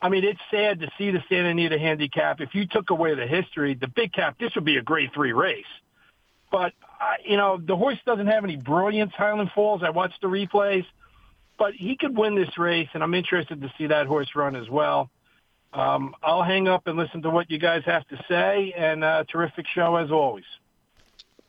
[0.00, 2.40] I mean, it's sad to see the Santa Anita handicap.
[2.40, 5.32] If you took away the history, the big cap, this would be a grade three
[5.32, 5.64] race.
[6.50, 9.82] But, uh, you know, the horse doesn't have any brilliance, Highland Falls.
[9.82, 10.86] I watched the replays,
[11.58, 14.70] but he could win this race, and I'm interested to see that horse run as
[14.70, 15.10] well.
[15.72, 19.24] Um, I'll hang up and listen to what you guys have to say, and uh,
[19.28, 20.44] terrific show as always.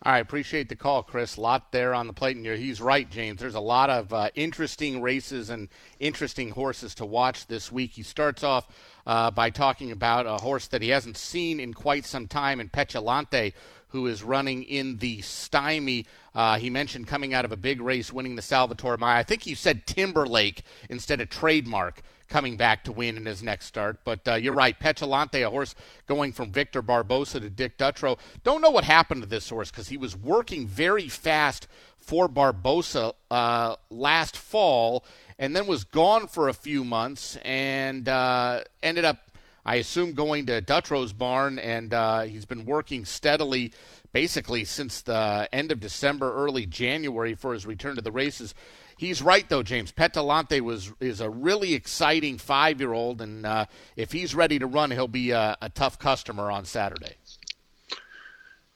[0.05, 1.37] I appreciate the call, Chris.
[1.37, 3.39] A lot there on the plate, and he's right, James.
[3.39, 7.91] There's a lot of uh, interesting races and interesting horses to watch this week.
[7.91, 8.67] He starts off
[9.05, 12.69] uh, by talking about a horse that he hasn't seen in quite some time in
[12.69, 13.53] Petulante,
[13.93, 16.05] who is running in the Stymie.
[16.35, 19.17] Uh, he mentioned coming out of a big race, winning the Salvator Mile.
[19.17, 23.67] I think he said Timberlake instead of Trademark coming back to win in his next
[23.67, 23.99] start.
[24.03, 25.75] But uh, you're right, Petulante, a horse
[26.07, 28.17] going from Victor Barbosa to Dick Dutrow.
[28.43, 31.67] Don't know what happened to this horse because he was working very fast
[31.99, 35.05] for Barbosa uh, last fall
[35.37, 39.19] and then was gone for a few months and uh, ended up,
[39.65, 41.59] I assume, going to Dutrow's barn.
[41.59, 43.71] And uh, he's been working steadily
[44.11, 48.53] basically since the end of December, early January for his return to the races.
[48.97, 49.91] He's right though, James.
[49.91, 53.65] Petulante was is a really exciting five year old, and uh,
[53.97, 57.15] if he's ready to run, he'll be a, a, tough customer on Saturday.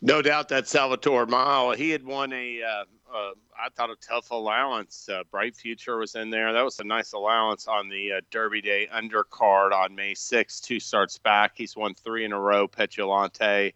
[0.01, 1.71] No doubt that Salvator Mile.
[1.71, 5.09] He had won a, uh, uh, I thought a tough allowance.
[5.09, 6.53] Uh, Bright Future was in there.
[6.53, 10.61] That was a nice allowance on the uh, Derby Day undercard on May 6th.
[10.61, 11.53] Two starts back.
[11.55, 12.67] He's won three in a row.
[12.67, 13.73] Petulante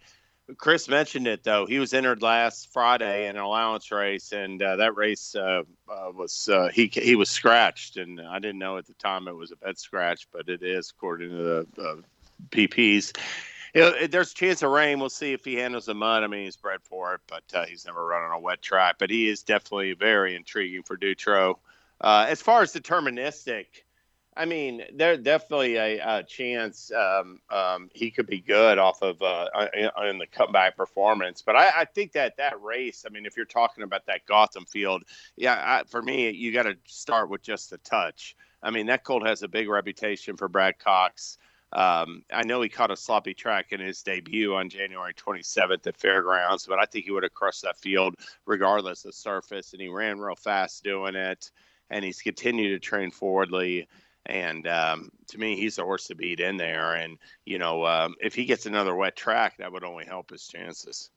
[0.57, 1.65] Chris mentioned it though.
[1.65, 6.49] He was entered last Friday in an allowance race, and uh, that race uh, was
[6.73, 9.79] he he was scratched, and I didn't know at the time it was a vet
[9.79, 12.03] scratch, but it is according to the
[12.49, 13.15] PPs.
[13.73, 14.99] There's a chance of rain.
[14.99, 16.23] We'll see if he handles the mud.
[16.23, 18.95] I mean, he's bred for it, but uh, he's never run on a wet track.
[18.99, 21.55] But he is definitely very intriguing for Dutrow.
[21.99, 23.65] Uh, as far as deterministic,
[24.35, 29.21] I mean, there's definitely a, a chance um, um, he could be good off of
[29.21, 29.47] uh,
[30.09, 31.41] in the comeback performance.
[31.41, 34.65] But I, I, think that that race, I mean, if you're talking about that Gotham
[34.65, 35.03] field,
[35.35, 38.37] yeah, I, for me, you got to start with just the touch.
[38.63, 41.37] I mean, that colt has a big reputation for Brad Cox.
[41.73, 45.97] Um, I know he caught a sloppy track in his debut on January 27th at
[45.97, 49.73] Fairgrounds, but I think he would have crushed that field regardless of surface.
[49.73, 51.51] And he ran real fast doing it,
[51.89, 53.87] and he's continued to train forwardly.
[54.25, 56.95] And um, to me, he's the horse to beat in there.
[56.95, 60.47] And you know, um, if he gets another wet track, that would only help his
[60.47, 61.09] chances.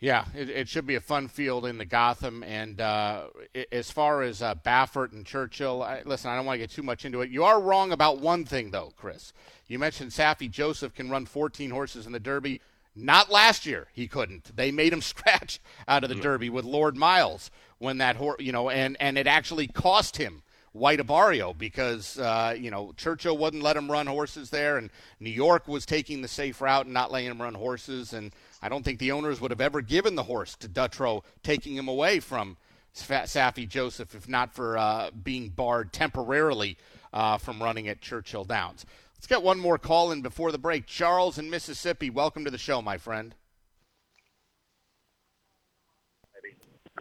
[0.00, 2.42] Yeah, it, it, should be a fun field in the Gotham.
[2.42, 3.26] And uh,
[3.70, 6.82] as far as uh, Baffert and Churchill, I, listen, I don't want to get too
[6.82, 7.28] much into it.
[7.28, 9.34] You are wrong about one thing, though, Chris.
[9.66, 12.62] You mentioned Saffie Joseph can run 14 horses in the Derby.
[12.96, 14.56] Not last year, he couldn't.
[14.56, 18.52] They made him scratch out of the Derby with Lord Miles when that horse, you
[18.52, 23.62] know, and and it actually cost him White Abarrio because uh, you know Churchill wouldn't
[23.62, 27.10] let him run horses there, and New York was taking the safe route and not
[27.10, 30.24] letting him run horses, and I don't think the owners would have ever given the
[30.24, 32.56] horse to Dutrow, taking him away from
[32.94, 36.76] Saffie Joseph if not for uh, being barred temporarily
[37.12, 38.84] uh, from running at Churchill Downs.
[39.16, 40.86] Let's get one more call in before the break.
[40.86, 43.34] Charles in Mississippi, welcome to the show, my friend.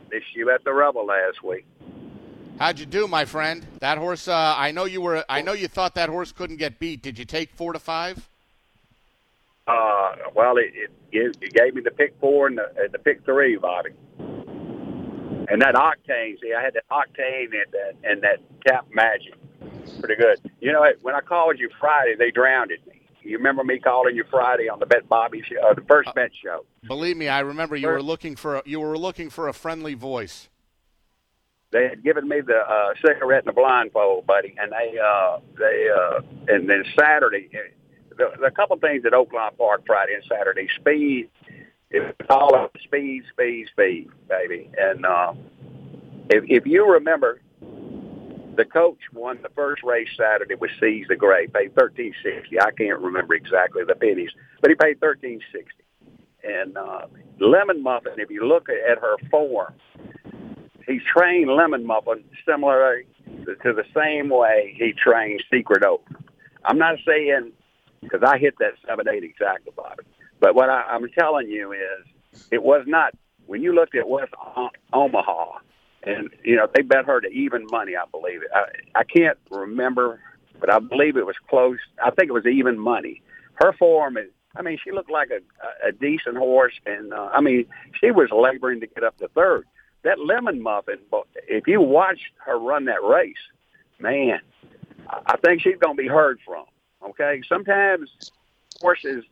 [0.10, 1.65] This you at the Rebel last week.
[2.58, 3.65] How'd you do, my friend?
[3.80, 4.28] That horse.
[4.28, 5.24] Uh, I know you were.
[5.30, 7.04] I know you thought that horse couldn't get beat.
[7.04, 8.28] Did you take four to five?
[9.69, 13.23] Uh, well, it, it, it gave me the pick four and the, and the pick
[13.23, 13.91] three, Bobby.
[14.17, 19.34] And that octane, see, I had that octane and that, and that tap magic.
[19.99, 20.39] Pretty good.
[20.60, 23.01] You know, when I called you Friday, they drowned me.
[23.21, 26.13] You remember me calling you Friday on the Bet Bobby show, uh, the first uh,
[26.13, 26.65] bet show?
[26.88, 29.93] Believe me, I remember you were looking for a, you were looking for a friendly
[29.93, 30.49] voice.
[31.71, 35.88] They had given me the uh, cigarette and the blindfold, buddy, and they uh, they
[35.95, 37.49] uh, and then Saturday
[38.19, 40.67] the, the couple things at Oaklawn Park Friday and Saturday.
[40.79, 41.29] Speed,
[41.89, 44.69] it's all about speed, speed, speed, baby.
[44.77, 45.34] And uh,
[46.29, 47.41] if, if you remember,
[48.55, 52.60] the coach won the first race Saturday with Seize the Grey, paid thirteen sixty.
[52.60, 55.84] I can't remember exactly the pennies, but he paid thirteen sixty.
[56.43, 57.08] And uh,
[57.39, 59.73] Lemon Muffin, if you look at her form,
[60.88, 63.03] he's trained Lemon Muffin similar
[63.63, 66.01] to the same way he trained Secret Oath.
[66.65, 67.51] I'm not saying
[68.02, 70.04] because I hit that seven eight exactly, Bobby.
[70.40, 73.14] But what I, I'm telling you is, it was not
[73.48, 74.34] when you looked at West
[74.94, 75.60] Omaha,
[76.04, 77.94] and you know they bet her to even money.
[77.96, 78.50] I believe it.
[78.54, 80.20] I, I can't remember,
[80.60, 81.78] but I believe it was close.
[82.04, 83.22] I think it was even money.
[83.56, 84.30] Her form is.
[84.56, 87.66] I mean, she looked like a, a decent horse, and uh, I mean,
[88.00, 89.66] she was laboring to get up to third.
[90.04, 90.98] That lemon muffin,
[91.48, 93.36] if you watched her run that race,
[94.00, 94.40] man,
[95.08, 96.66] I think she's going to be heard from.
[97.04, 98.10] Okay, sometimes
[98.82, 99.24] horses.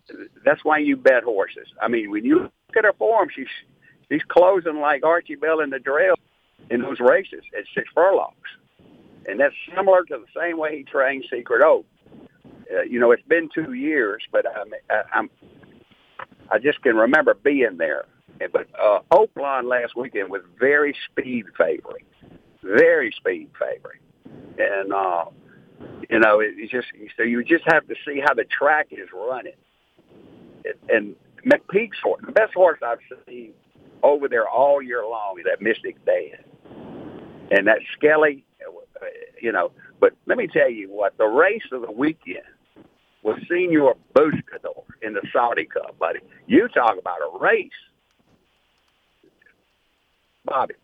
[0.45, 1.67] That's why you bet horses.
[1.81, 3.47] I mean, when you look at her form, she's
[4.09, 6.15] she's closing like Archie Bell in the drill
[6.69, 8.35] in those races at six furlongs,
[9.25, 11.85] and that's similar to the same way he trained Secret Oath.
[12.73, 15.29] Uh, you know, it's been two years, but I'm, I, I'm
[16.49, 18.05] I just can remember being there.
[18.51, 22.05] But uh, Oaklawn last weekend was very speed favoring,
[22.61, 23.99] very speed favoring,
[24.57, 25.25] and uh,
[26.09, 29.09] you know, it, it's just so you just have to see how the track is
[29.13, 29.53] running.
[30.63, 33.53] It, and McPeek's horse, the best horse I've seen
[34.03, 36.43] over there all year long is that Mystik Dan.
[37.49, 39.05] And that Skelly, uh,
[39.41, 42.43] you know, but let me tell you what, the race of the weekend
[43.23, 46.19] was Senor Buscador in the Saudi Cup, buddy.
[46.45, 47.71] You talk about a race.
[50.45, 50.75] Bobby,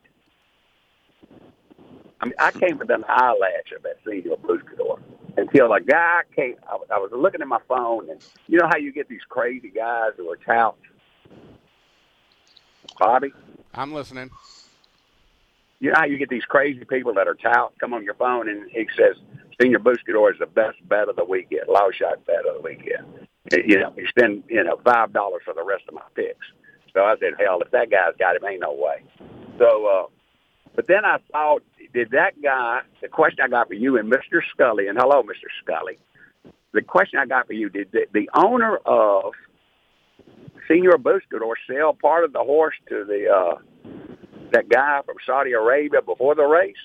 [2.23, 4.97] I mean, I came within an eyelash of that Senor Buscador
[5.35, 6.55] until a guy came.
[6.69, 9.69] I, I was looking at my phone, and you know how you get these crazy
[9.69, 10.77] guys who are touts.
[12.97, 13.33] Bobby,
[13.73, 14.29] I'm listening.
[15.81, 18.47] You know how you get these crazy people that are touts come on your phone,
[18.47, 19.17] and he says
[19.61, 23.27] Senor Buscador is the best bet of the weekend, low shot bet of the weekend.
[23.51, 26.47] You know, he spend you know five dollars for the rest of my picks.
[26.93, 29.03] So I said, hell, if that guy's got him, ain't no way.
[29.57, 30.22] So, uh,
[30.75, 34.41] but then I thought did that guy, the question I got for you and Mr.
[34.51, 35.47] Scully, and hello, Mr.
[35.61, 35.97] Scully,
[36.73, 39.33] the question I got for you, did the, the owner of
[40.67, 43.89] Senor Buscador sell part of the horse to the uh,
[44.51, 46.75] that guy from Saudi Arabia before the race?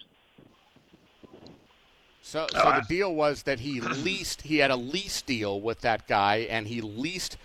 [2.21, 4.43] So, so the deal was that he leased.
[4.43, 7.39] He had a lease deal with that guy, and he leased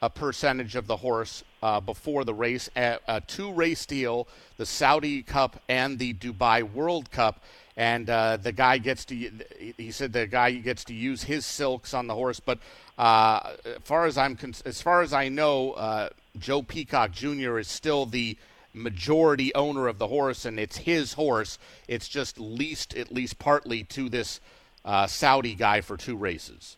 [0.00, 2.68] a percentage of the horse uh, before the race.
[2.76, 7.42] A, a two race deal, the Saudi Cup and the Dubai World Cup.
[7.76, 9.30] And uh, the guy gets to.
[9.76, 12.40] He said the guy gets to use his silks on the horse.
[12.40, 12.58] But
[12.98, 14.36] uh, as far as I'm,
[14.66, 16.08] as far as I know, uh,
[16.38, 17.58] Joe Peacock Jr.
[17.58, 18.36] is still the
[18.74, 21.58] majority owner of the horse, and it's his horse.
[21.88, 24.40] It's just leased, at least partly, to this
[24.84, 26.76] uh, Saudi guy for two races.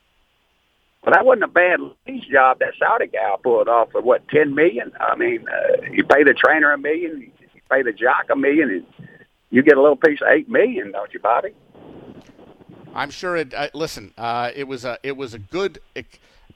[1.04, 4.54] Well, that wasn't a bad lease job that Saudi guy pulled off for what ten
[4.54, 4.92] million.
[5.00, 8.70] I mean, uh, you pay the trainer a million, you pay the jock a million,
[8.70, 9.08] and
[9.50, 11.50] you get a little piece of eight million, don't you, Bobby?
[12.94, 13.52] I'm sure it.
[13.52, 16.06] Uh, listen, uh, it was a it was a good, it,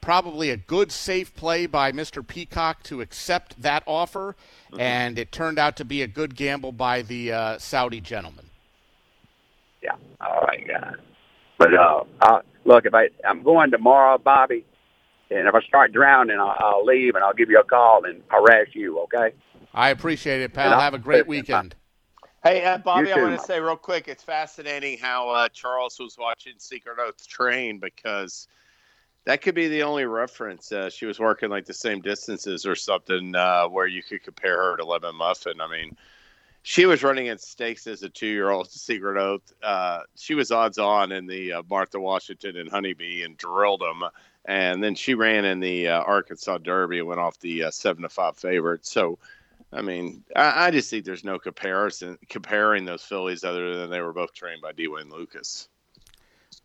[0.01, 2.25] probably a good safe play by Mr.
[2.25, 4.37] Peacock to accept that offer,
[4.71, 4.81] mm-hmm.
[4.81, 8.49] and it turned out to be a good gamble by the uh, Saudi gentleman.
[9.83, 9.97] Yeah.
[10.21, 10.95] All right, guys.
[11.59, 14.65] But uh, I, look, if I I'm going tomorrow, Bobby,
[15.31, 18.23] and if I start drowning, I'll, I'll leave and I'll give you a call and
[18.29, 19.01] harass you.
[19.01, 19.35] Okay.
[19.75, 20.79] I appreciate it, pal.
[20.79, 21.75] Have a great weekend.
[22.43, 26.17] Hey, uh, Bobby, I want to say real quick, it's fascinating how uh, Charles was
[26.17, 28.47] watching Secret Oath train because
[29.25, 30.71] that could be the only reference.
[30.71, 34.57] Uh, she was working like the same distances or something uh, where you could compare
[34.63, 35.61] her to Lemon Muffin.
[35.61, 35.97] I mean,
[36.69, 39.53] she was running in stakes as a two-year-old secret oath.
[39.63, 44.03] Uh, she was odds on in the uh, Martha Washington and Honeybee and drilled them.
[44.47, 48.03] And then she ran in the uh, Arkansas Derby and went off the uh, seven
[48.03, 48.85] to five favorite.
[48.85, 49.21] So,
[49.73, 54.01] I mean, I, I, just think there's no comparison comparing those fillies other than they
[54.01, 54.89] were both trained by D.
[54.89, 55.69] Wayne Lukas.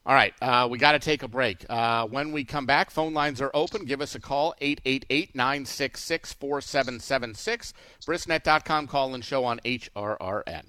[0.04, 1.64] All right, uh, we got to take a break.
[1.70, 3.86] Uh, when we come back, phone lines are open.
[3.86, 7.74] Give us a call, 888 966 4776.
[8.08, 10.64] Brisnet.com call in show on HRRN.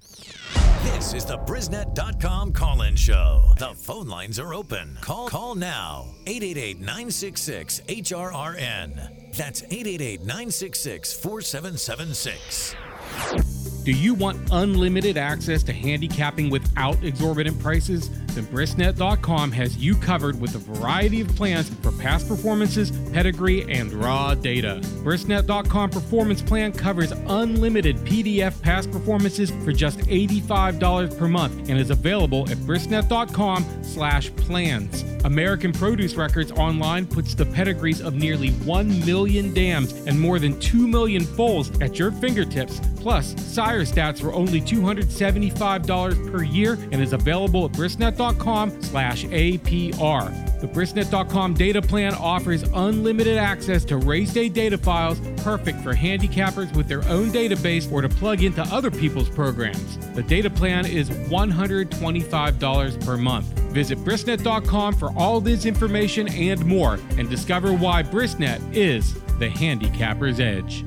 [0.82, 3.52] This is the Brisnet.com call in show.
[3.58, 4.98] The phone lines are open.
[5.00, 9.34] Call, call now, 888 966 HRRN.
[9.34, 13.61] That's 888 966 4776.
[13.84, 18.08] Do you want unlimited access to handicapping without exorbitant prices?
[18.34, 23.92] Then Brisnet.com has you covered with a variety of plans for past performances, pedigree, and
[23.92, 24.80] raw data.
[25.02, 31.90] Brisnet.com Performance Plan covers unlimited PDF past performances for just $85 per month and is
[31.90, 35.04] available at Brisnet.com slash plans.
[35.24, 40.58] American Produce Records Online puts the pedigrees of nearly 1 million dams and more than
[40.60, 43.34] 2 million foals at your fingertips, plus
[43.72, 50.60] Sire Stats for only $275 per year and is available at brisnet.com slash APR.
[50.60, 56.76] The Brisnet.com data plan offers unlimited access to race day data files, perfect for handicappers
[56.76, 59.96] with their own database or to plug into other people's programs.
[60.14, 63.46] The data plan is $125 per month.
[63.72, 70.40] Visit Brisnet.com for all this information and more and discover why Brisnet is the handicapper's
[70.40, 70.84] edge.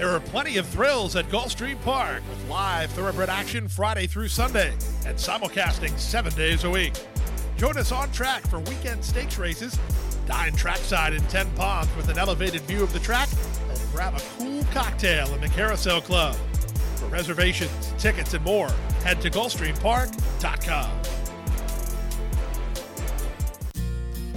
[0.00, 4.72] There are plenty of thrills at Gulfstream Park with live thoroughbred action Friday through Sunday
[5.04, 6.94] and simulcasting seven days a week.
[7.58, 9.78] Join us on track for weekend stakes races,
[10.24, 13.28] dine trackside in 10 Palms with an elevated view of the track,
[13.68, 16.34] and grab a cool cocktail in the Carousel Club.
[16.96, 18.70] For reservations, tickets, and more,
[19.04, 21.09] head to GulfstreamPark.com.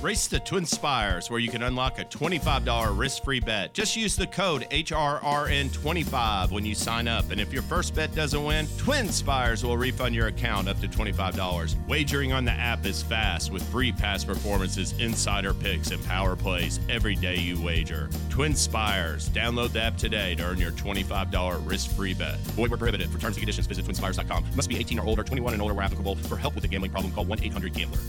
[0.03, 3.73] Race the Twin Spires, where you can unlock a $25 risk free bet.
[3.73, 7.31] Just use the code HRRN25 when you sign up.
[7.31, 10.89] And if your first bet doesn't win, Twin Spires will refund your account up to
[10.89, 11.87] $25.
[11.87, 16.81] Wagering on the app is fast with free past performances, insider picks, and power plays
[16.89, 18.09] every day you wager.
[18.29, 19.29] Twin Spires.
[19.29, 22.39] Download the app today to earn your $25 risk free bet.
[22.57, 23.09] Void where prohibited.
[23.09, 24.47] For terms and conditions, visit twinspires.com.
[24.53, 26.15] Must be 18 or older, 21 and older where applicable.
[26.15, 27.99] For help with a gambling problem, call 1 800 Gambler.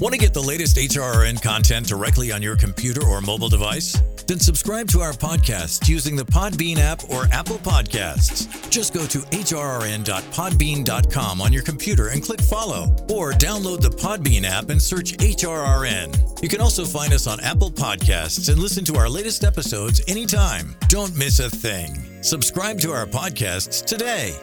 [0.00, 4.00] Want to get the latest HRN content directly on your computer or mobile device?
[4.28, 8.70] Then subscribe to our podcast using the Podbean app or Apple Podcasts.
[8.70, 14.70] Just go to hrrn.podbean.com on your computer and click follow, or download the Podbean app
[14.70, 16.42] and search HRRN.
[16.42, 20.76] You can also find us on Apple Podcasts and listen to our latest episodes anytime.
[20.88, 22.22] Don't miss a thing.
[22.22, 24.36] Subscribe to our podcasts today.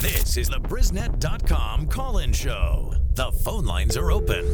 [0.00, 2.94] This is the Brisnet.com call in show.
[3.14, 4.46] The phone lines are open.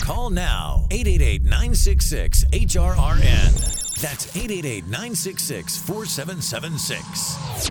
[0.00, 4.00] Call now 888 966 HRRN.
[4.00, 7.70] That's 888 966 4776.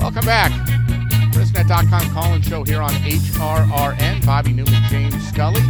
[0.00, 0.50] Welcome back.
[1.32, 4.24] Brisnet.com call in show here on HRRN.
[4.24, 5.60] Bobby Newman, James Scully.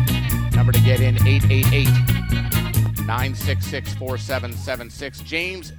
[0.55, 1.89] Number to get in 888
[3.05, 5.21] 966 4776.
[5.23, 5.73] James,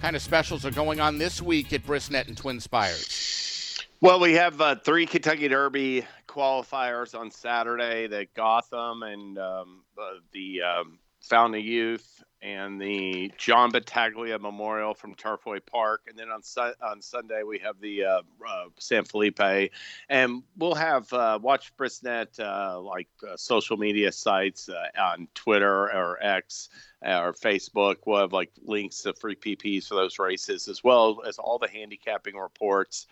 [0.00, 3.78] kind of specials are going on this week at Brisnet and Twin Spires?
[4.00, 10.18] Well, we have uh, three Kentucky Derby qualifiers on Saturday the Gotham and um, uh,
[10.32, 16.28] the um, Fountain of Youth and the John Battaglia Memorial from Turfway Park, and then
[16.28, 19.70] on su- on Sunday we have the uh, uh, San Felipe,
[20.08, 25.92] and we'll have uh, watch Brisnet uh, like uh, social media sites uh, on Twitter
[25.92, 26.68] or X
[27.02, 27.96] or Facebook.
[28.06, 31.68] We'll have like links to free PPs for those races, as well as all the
[31.68, 33.06] handicapping reports,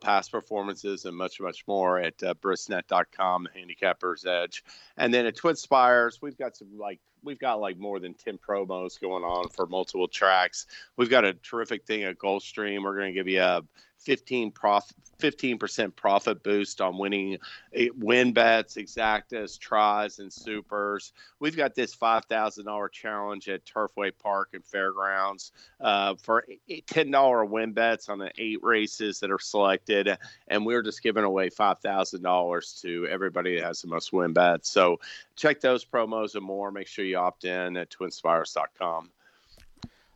[0.00, 4.64] past performances, and much much more at uh, Brisnet.com, Handicapper's Edge,
[4.96, 8.38] and then at Twin Spires we've got some like we've got like more than 10
[8.38, 10.66] promos going on for multiple tracks.
[10.96, 12.82] We've got a terrific thing at Gulfstream.
[12.82, 13.62] We're going to give you a
[14.04, 17.38] 15 profit 15% profit boost on winning
[17.74, 21.12] eh, win bets, exactas, tries, and supers.
[21.38, 28.08] We've got this $5,000 challenge at Turfway Park and Fairgrounds uh, for $10 win bets
[28.08, 30.18] on the eight races that are selected.
[30.48, 34.68] And we're just giving away $5,000 to everybody that has the most win bets.
[34.68, 34.98] So
[35.36, 36.72] check those promos and more.
[36.72, 39.10] Make sure you opt in at twinspires.com.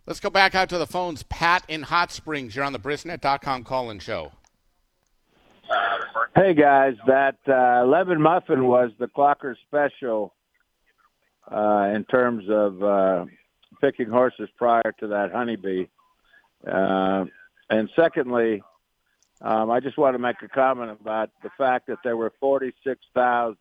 [0.07, 1.25] Let's go back out to the phones.
[1.25, 4.31] Pat in Hot Springs, you're on the Brisnet.com call-in show.
[6.37, 10.33] Hey guys, that uh, lemon muffin was the Clocker special
[11.51, 13.25] uh, in terms of uh,
[13.81, 15.87] picking horses prior to that honeybee.
[16.65, 17.25] Uh,
[17.69, 18.63] and secondly,
[19.41, 23.57] um, I just want to make a comment about the fact that there were 46,000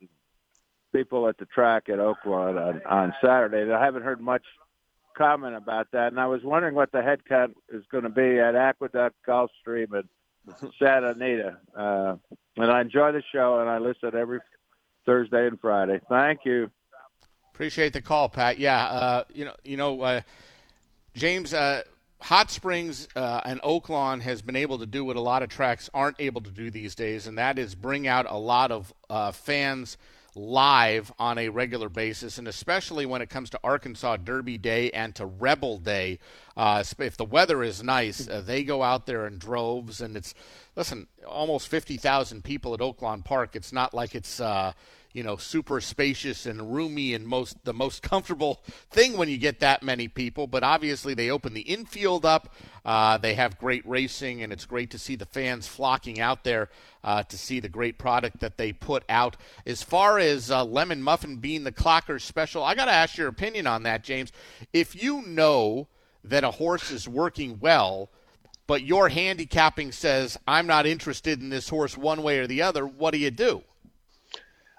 [0.93, 3.72] people at the track at Oaklawn on, on Saturday.
[3.72, 4.43] I haven't heard much
[5.16, 8.39] comment about that, and I was wondering what the head count is going to be
[8.39, 10.09] at Aqueduct, Gulfstream, and
[10.80, 11.57] Santa Anita.
[11.76, 12.16] Uh,
[12.57, 14.39] and I enjoy the show, and I listen every
[15.05, 15.99] Thursday and Friday.
[16.09, 16.70] Thank you.
[17.53, 18.59] Appreciate the call, Pat.
[18.59, 20.22] Yeah, uh, you know, you know, uh,
[21.16, 21.53] James.
[21.53, 21.84] Uh,
[22.22, 25.91] Hot Springs uh, and Oaklawn has been able to do what a lot of tracks
[25.93, 29.32] aren't able to do these days, and that is bring out a lot of uh,
[29.32, 29.97] fans
[30.36, 35.15] live on a regular basis, and especially when it comes to Arkansas Derby Day and
[35.15, 36.19] to Rebel Day.
[36.57, 40.33] Uh, if the weather is nice, uh, they go out there in droves, and it's
[40.75, 43.55] listen, almost fifty thousand people at Oaklawn Park.
[43.55, 44.73] It's not like it's uh,
[45.16, 48.61] you know super spacious and roomy and most the most comfortable
[48.91, 50.45] thing when you get that many people.
[50.45, 52.53] But obviously, they open the infield up.
[52.84, 56.70] Uh, they have great racing, and it's great to see the fans flocking out there
[57.03, 59.38] uh, to see the great product that they put out.
[59.66, 63.30] As far as uh, lemon muffin being the Clocker special, I got to ask your
[63.30, 64.34] opinion on that, James.
[64.74, 65.88] If you know
[66.26, 68.09] that a horse is working well,
[68.68, 72.86] but your handicapping says I'm not interested in this horse one way or the other,
[72.86, 73.63] what do you do?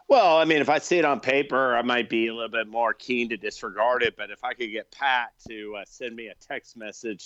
[0.09, 2.69] Well, I mean, if I see it on paper, I might be a little bit
[2.69, 4.17] more keen to disregard it.
[4.17, 7.25] But if I could get Pat to uh, send me a text message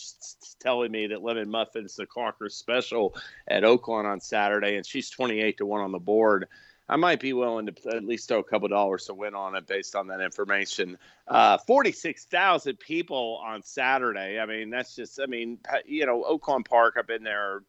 [0.61, 3.15] telling me that Lemon Muffin's the Clocker special
[3.49, 6.47] at Oaklawn on Saturday, and she's 28 to 1 on the board,
[6.89, 9.67] I might be willing to at least throw a couple dollars to win on it
[9.67, 10.97] based on that information.
[11.29, 14.41] Uh, 46,000 people on Saturday.
[14.41, 17.63] I mean, that's just, I mean, you know, Oaklawn Park, I've been there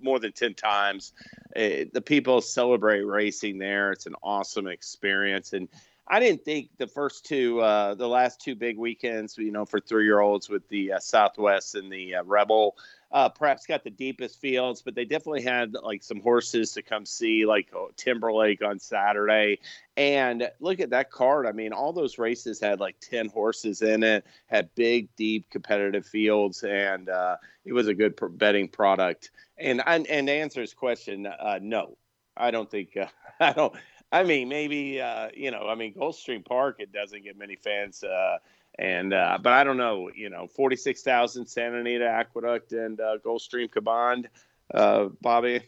[0.00, 1.12] more than 10 times.
[1.54, 3.92] Uh, the people celebrate racing there.
[3.92, 5.52] It's an awesome experience.
[5.52, 5.68] And
[6.08, 9.80] I didn't think the first two, uh, the last two big weekends, you know, for
[9.80, 12.76] three year olds with the uh, Southwest and the uh, Rebel,
[13.10, 17.04] uh, perhaps got the deepest fields, but they definitely had like some horses to come
[17.04, 19.58] see, like oh, Timberlake on Saturday.
[19.96, 21.44] And look at that card.
[21.44, 26.06] I mean, all those races had like 10 horses in it, had big, deep competitive
[26.06, 29.32] fields, and uh, it was a good betting product.
[29.58, 31.26] And, and, and to answer his question,
[31.62, 31.96] no,
[32.36, 32.96] I don't think,
[33.40, 33.74] I don't.
[34.16, 38.02] I mean, maybe uh, you know, I mean, Gulfstream Park it doesn't get many fans,
[38.02, 38.38] uh,
[38.78, 42.98] and uh, but I don't know, you know, forty six thousand Santa Anita Aqueduct and
[42.98, 44.28] uh, Gulfstream combined,
[44.72, 45.60] uh, Bobby.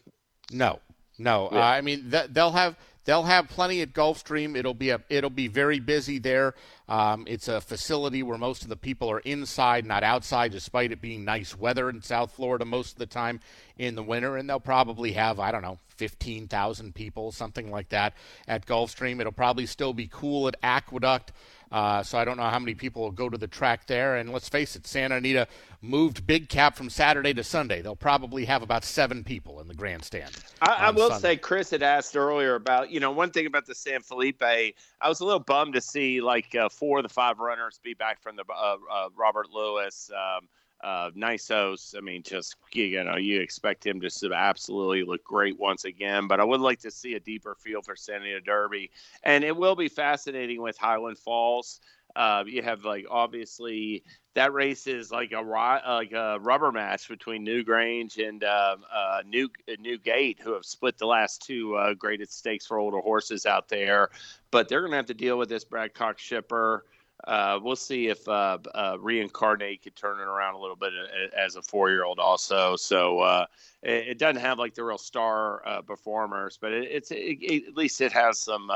[0.51, 0.79] No,
[1.19, 1.49] no.
[1.51, 1.59] Yeah.
[1.59, 2.75] I mean, th- they'll have
[3.05, 4.55] they'll have plenty at Gulfstream.
[4.55, 6.55] It'll be a it'll be very busy there.
[6.87, 11.01] Um, it's a facility where most of the people are inside, not outside, despite it
[11.01, 13.39] being nice weather in South Florida most of the time
[13.77, 14.37] in the winter.
[14.37, 18.13] And they'll probably have I don't know 15,000 people, something like that,
[18.47, 19.19] at Gulfstream.
[19.19, 21.33] It'll probably still be cool at Aqueduct.
[21.71, 24.17] Uh, so I don't know how many people will go to the track there.
[24.17, 25.47] And let's face it, Santa Anita
[25.81, 27.81] moved Big Cap from Saturday to Sunday.
[27.81, 30.31] They'll probably have about seven people in the grandstand.
[30.61, 31.35] I, I will Sunday.
[31.35, 34.41] say, Chris had asked earlier about, you know, one thing about the San Felipe.
[34.41, 34.73] I
[35.05, 38.21] was a little bummed to see like uh, four of the five runners be back
[38.21, 40.09] from the uh, uh Robert Lewis.
[40.13, 40.47] Um,
[40.81, 45.85] uh, Nysos, I mean, just you know, you expect him to absolutely look great once
[45.85, 46.27] again.
[46.27, 48.91] But I would like to see a deeper feel for Santa Anita Derby,
[49.23, 51.81] and it will be fascinating with Highland Falls.
[52.15, 54.03] uh, you have like obviously
[54.33, 59.49] that race is like a like a rubber match between Newgrange and uh, uh, New
[59.79, 64.09] Newgate, who have split the last two uh, graded stakes for older horses out there.
[64.51, 66.85] But they're going to have to deal with this Brad Cox shipper.
[67.25, 71.37] Uh, we'll see if uh, uh, reincarnate could turn it around a little bit uh,
[71.37, 72.75] as a four-year-old also.
[72.77, 73.45] So uh,
[73.83, 77.75] it, it, doesn't have like the real star uh, performers, but it, it's it, at
[77.75, 78.71] least it has some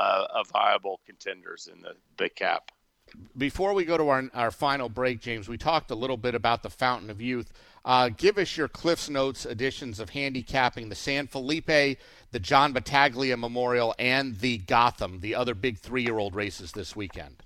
[0.52, 2.70] viable contenders in the big cap.
[3.36, 6.62] Before we go to our, our final break, James, we talked a little bit about
[6.62, 7.50] the Fountain of Youth.
[8.16, 13.94] give us your Cliff's Notes editions of handicapping the San Felipe, the John Battaglia Memorial,
[13.98, 17.42] and the Gotham, the other big three-year-old races this weekend.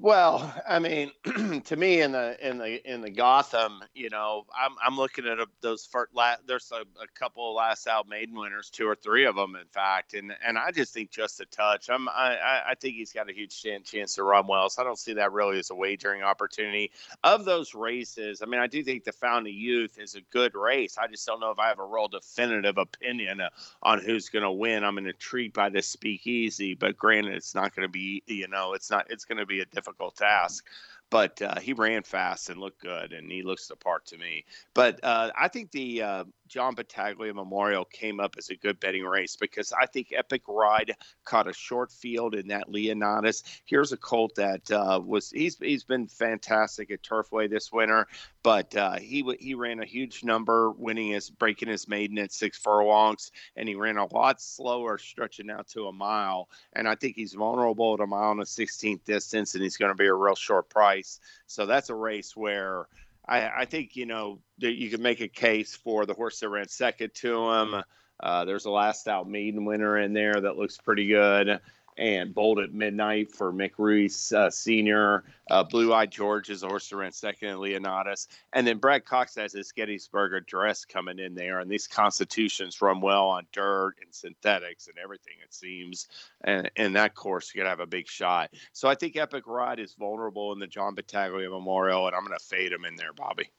[0.00, 1.10] Well, I mean,
[1.64, 5.40] to me in the in the in the Gotham, you know, I'm I'm looking at
[5.40, 8.94] a, those first la- there's a, a, couple of last out maiden winners, two or
[8.94, 11.90] three of them, in fact, and and I just think just a touch.
[11.90, 15.00] I'm I I think he's got a huge chance, to run well, so I don't
[15.00, 16.92] see that really as a wagering opportunity.
[17.24, 20.96] Of those races, I mean, I do think the Fountain Youth is a good race.
[20.96, 23.48] I just don't know if I have a real definitive opinion uh,
[23.82, 24.84] on who's going to win.
[24.84, 28.92] I'm intrigued by this Speakeasy, but granted, it's not going to be you know, it's
[28.92, 30.64] not it's going to be a difficult difficult task
[31.10, 34.44] but uh, he ran fast and looked good, and he looks the part to me.
[34.74, 39.04] But uh, I think the uh, John Battaglia Memorial came up as a good betting
[39.04, 43.42] race because I think Epic Ride caught a short field in that Leonatus.
[43.64, 48.06] Here's a colt that uh, was he's he's been fantastic at Turfway this winter,
[48.42, 52.58] but uh, he he ran a huge number, winning his breaking his maiden at six
[52.58, 56.48] furlongs, and he ran a lot slower, stretching out to a mile.
[56.72, 59.90] And I think he's vulnerable at a mile and a 16th distance, and he's going
[59.90, 61.20] to be a real short price.
[61.46, 62.86] So that's a race where
[63.28, 66.68] I, I think you know you can make a case for the horse that ran
[66.68, 67.82] second to him.
[68.20, 71.60] Uh, there's a last out maiden winner in there that looks pretty good.
[71.98, 75.24] And Bold at Midnight for Mick Reiss uh, Sr.
[75.50, 78.28] Uh, Blue Eyed George is ran second in Leonatus.
[78.52, 81.58] And then Brad Cox has his Gettysburg Address coming in there.
[81.58, 86.06] And these constitutions run well on dirt and synthetics and everything, it seems.
[86.44, 88.50] And in that course, you're going to have a big shot.
[88.72, 92.38] So I think Epic Ride is vulnerable in the John Battaglia Memorial, and I'm going
[92.38, 93.50] to fade him in there, Bobby.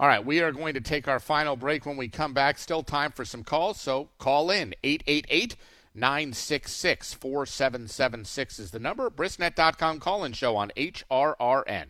[0.00, 2.58] All right, we are going to take our final break when we come back.
[2.58, 5.54] Still time for some calls, so call in 888
[5.94, 9.10] 966 4776 is the number.
[9.10, 11.86] Brisnet.com call in show on HRRN.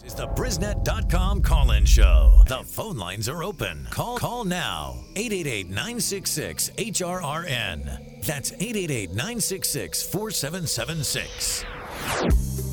[0.00, 2.42] This is the Brisnet.com call in show.
[2.46, 3.88] The phone lines are open.
[3.90, 8.24] Call, call now 888 966 HRRN.
[8.24, 11.64] That's 888 966 4776.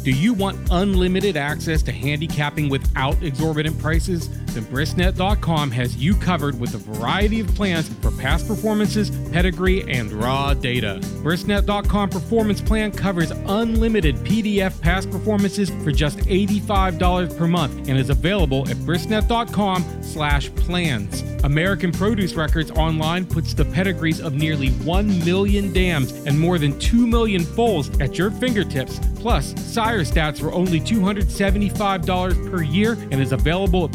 [0.03, 4.29] Do you want unlimited access to handicapping without exorbitant prices?
[4.55, 10.11] Then Brisnet.com has you covered with a variety of plans for past performances, pedigree, and
[10.13, 10.99] raw data.
[11.21, 18.09] Brisnet.com Performance Plan covers unlimited PDF past performances for just $85 per month and is
[18.09, 21.21] available at Brisnet.com slash plans.
[21.43, 26.79] American Produce Records Online puts the pedigrees of nearly 1 million dams and more than
[26.79, 33.21] 2 million foals at your fingertips, plus sire stats for only $275 per year and
[33.21, 33.91] is available at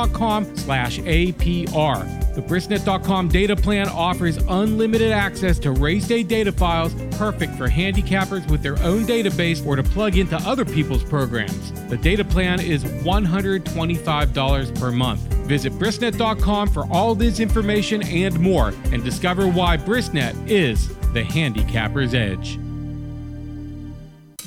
[0.00, 2.34] brisnet.com slash APR.
[2.34, 8.48] The Brisnet.com data plan offers unlimited access to race day data files perfect for handicappers
[8.50, 11.72] with their own database or to plug into other people's programs.
[11.88, 15.20] The data plan is $125 per month.
[15.46, 22.14] Visit Brisnet.com for all this information and more and discover why Brisnet is the handicapper's
[22.14, 22.58] edge.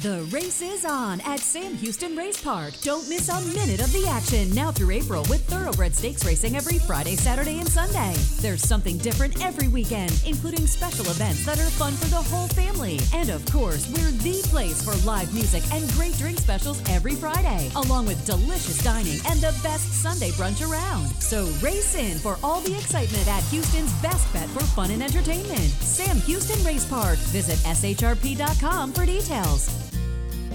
[0.04, 2.74] The race is on at Sam Houston Race Park.
[2.82, 6.78] Don't miss a minute of the action now through April with thoroughbred stakes racing every
[6.78, 8.14] Friday, Saturday, and Sunday.
[8.42, 13.00] There's something different every weekend, including special events that are fun for the whole family.
[13.14, 17.72] And of course, we're the place for live music and great drink specials every Friday,
[17.78, 21.08] along with delicious dining and the best Sunday brunch around.
[21.22, 25.72] So race in for all the excitement at Houston's best bet for fun and entertainment.
[25.80, 27.20] Sam Houston Race Park.
[27.32, 29.93] Visit shrp.com for details.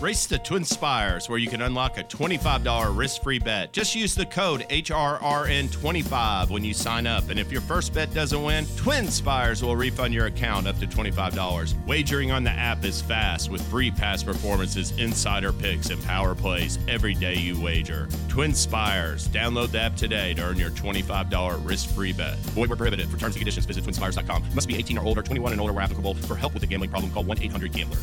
[0.00, 3.72] Race to Twin Spires, where you can unlock a $25 risk free bet.
[3.72, 7.28] Just use the code HRRN25 when you sign up.
[7.30, 10.86] And if your first bet doesn't win, Twin Spires will refund your account up to
[10.86, 11.74] $25.
[11.84, 16.78] Wagering on the app is fast with free past performances, insider picks, and power plays
[16.86, 18.08] every day you wager.
[18.28, 19.26] Twin Spires.
[19.28, 22.36] Download the app today to earn your $25 risk free bet.
[22.54, 23.08] Void where prohibited.
[23.08, 24.44] For terms and conditions, visit twinspires.com.
[24.54, 26.14] Must be 18 or older, 21 and older where applicable.
[26.14, 27.98] For help with a gambling problem, call 1 800 Gambler.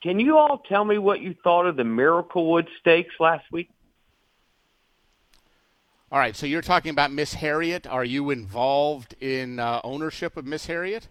[0.03, 3.71] can you all tell me what you thought of the Miracle Wood Stakes last week?
[6.13, 7.87] All right, so you're talking about Miss Harriet.
[7.87, 11.09] Are you involved in uh, ownership of Miss Harriet?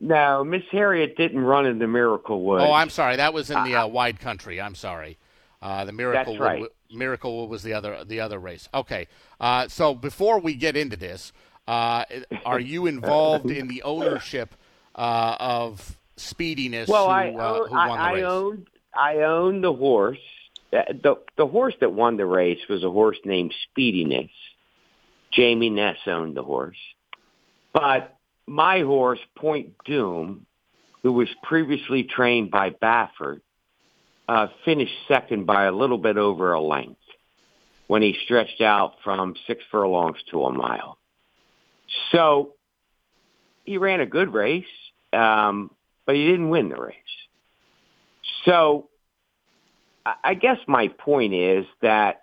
[0.00, 2.62] No, Miss Harriet didn't run in the Miracle Wood.
[2.62, 3.16] Oh, I'm sorry.
[3.16, 4.60] That was in the uh, wide country.
[4.60, 5.18] I'm sorry.
[5.60, 6.64] Uh, the Miracle That's right.
[6.92, 8.68] Miracle was the other the other race.
[8.72, 9.08] Okay.
[9.40, 11.32] Uh, so before we get into this,
[11.66, 12.04] uh,
[12.46, 14.54] are you involved in the ownership
[14.94, 16.88] uh, of Speediness?
[16.88, 18.24] Well, who, I, uh, own, who won I, the race?
[18.24, 20.18] I owned I owned the horse.
[20.72, 24.30] Uh, The the horse that won the race was a horse named Speediness.
[25.32, 26.78] Jamie Ness owned the horse,
[27.72, 28.16] but
[28.48, 30.46] my horse, Point Doom,
[31.02, 33.40] who was previously trained by Baffert,
[34.28, 37.00] uh, finished second by a little bit over a length
[37.86, 40.98] when he stretched out from six furlongs to a mile.
[42.12, 42.54] So
[43.64, 44.64] he ran a good race,
[45.12, 45.70] um,
[46.04, 46.94] but he didn't win the race.
[48.44, 48.88] So
[50.04, 52.22] I I guess my point is that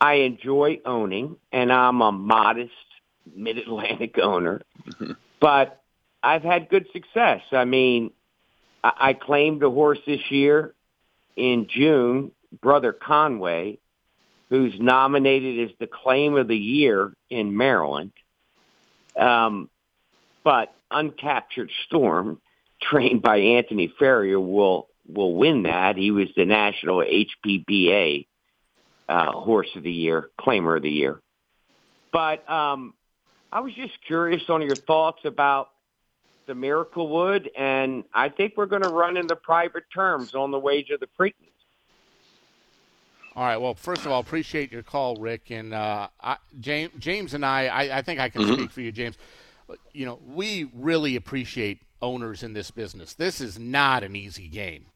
[0.00, 2.72] I enjoy owning, and I'm a modest
[3.34, 4.62] mid-Atlantic owner,
[5.40, 5.82] but
[6.22, 7.42] I've had good success.
[7.52, 8.10] I mean,
[8.84, 10.74] I, I claimed a horse this year
[11.36, 13.78] in June, Brother Conway,
[14.48, 18.12] who's nominated as the claim of the year in Maryland.
[19.16, 19.70] Um,
[20.44, 22.40] but Uncaptured Storm,
[22.82, 25.96] trained by Anthony Ferrier, will will win that.
[25.96, 28.26] He was the national HBPA
[29.08, 31.20] uh, horse of the year, claimer of the year.
[32.12, 32.94] But um,
[33.52, 35.70] I was just curious on your thoughts about
[36.46, 40.50] the Miracle Wood, and I think we're going to run in the private terms on
[40.50, 41.50] the wage of the Preakness.
[43.36, 43.56] All right.
[43.56, 46.92] Well, first of all, appreciate your call, Rick, and uh, I, James.
[46.98, 48.52] James and I, I, I think I can Mhm.
[48.54, 49.16] speak for you, James.
[49.92, 53.14] You know, we really appreciate owners in this business.
[53.14, 54.86] This is not an easy game,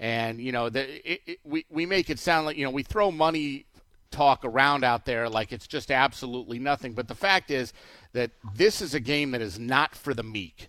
[0.00, 2.82] and you know, the, it, it, we we make it sound like you know we
[2.82, 3.66] throw money
[4.14, 6.92] talk around out there like it's just absolutely nothing.
[6.94, 7.72] But the fact is
[8.12, 10.68] that this is a game that is not for the meek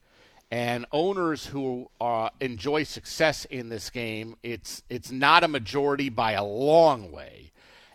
[0.51, 6.33] and owners who uh, enjoy success in this game, it's it's not a majority by
[6.33, 7.51] a long way,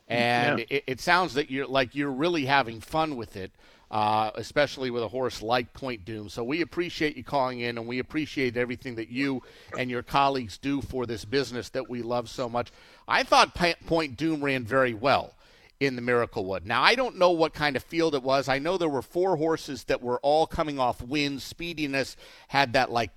[0.09, 0.65] and Yeah.
[0.69, 3.53] it, it sounds that you're like you're really having fun with it,
[3.91, 6.29] uh, especially with a horse like Point Doom.
[6.29, 9.43] So we appreciate you calling in, and we appreciate everything that you
[9.79, 12.73] and your colleagues do for this business that we love so much.
[13.07, 13.55] I thought
[13.87, 15.35] Point Doom ran very well
[15.81, 16.67] in the Miracle Wood.
[16.67, 18.49] Now, I don't know what kind of field it was.
[18.49, 21.43] I know there were four horses that were all coming off wins.
[21.43, 22.17] Speediness
[22.49, 23.11] had that like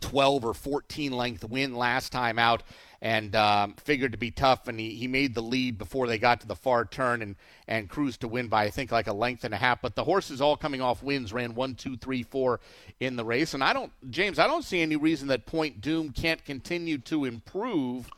[0.00, 2.62] 12 or 14 length win last time out
[3.02, 4.68] and um, figured to be tough.
[4.68, 7.34] And he, he made the lead before they got to the far turn and,
[7.66, 9.82] and cruised to win by, I think, like a length and a half.
[9.82, 12.60] But the horses all coming off wins ran one, two, three, four
[13.00, 13.52] in the race.
[13.52, 17.24] And I don't, James, I don't see any reason that Point Doom can't continue to
[17.24, 18.08] improve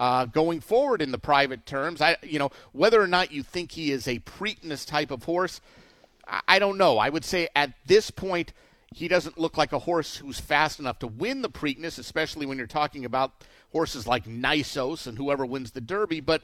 [0.00, 2.00] uh, going forward in the private terms.
[2.00, 5.60] I, you know, whether or not you think he is a Preakness type of horse,
[6.26, 6.98] I, I don't know.
[6.98, 8.52] I would say at this point,
[8.92, 12.58] he doesn't look like a horse who's fast enough to win the Preakness, especially when
[12.58, 16.20] you're talking about horses like Nysos and whoever wins the Derby.
[16.20, 16.42] But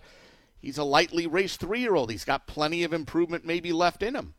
[0.61, 2.11] he's a lightly raced three-year-old.
[2.11, 4.34] He's got plenty of improvement maybe left in him.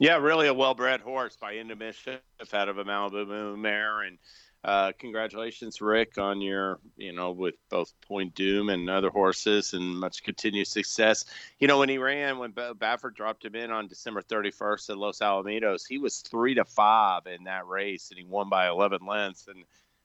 [0.00, 2.18] Yeah, really a well-bred horse by Into Mischief
[2.52, 4.18] out of a Malibu mare, and
[4.64, 10.00] uh, congratulations, Rick, on your you know with both Point Doom and other horses, and
[10.00, 11.26] much continued success.
[11.58, 15.18] You know when he ran when Baffert dropped him in on December 31st at Los
[15.18, 19.48] Alamitos, he was three to five in that race, and he won by 11 lengths.
[19.48, 19.64] And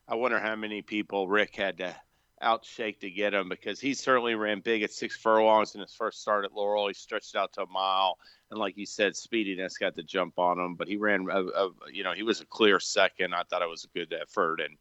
[0.10, 1.96] I wonder how many people Rick had to
[2.44, 6.22] outshake to get him because he certainly ran big at six furlongs in his first
[6.22, 6.88] start at Laurel.
[6.88, 8.18] He stretched out to a mile,
[8.52, 10.76] and like you said, speediness got the jump on him.
[10.76, 13.34] But he ran, a, a, you know, he was a clear second.
[13.34, 14.78] I thought it was a good effort, and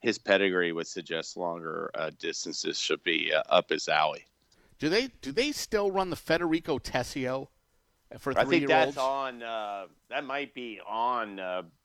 [0.00, 4.24] his pedigree would suggest longer uh, distances should be uh, up his alley.
[4.78, 7.48] Do they do they still run the Federico Tessio
[8.18, 8.98] for three I think that's olds?
[8.98, 9.42] on.
[9.42, 11.38] Uh, that might be on.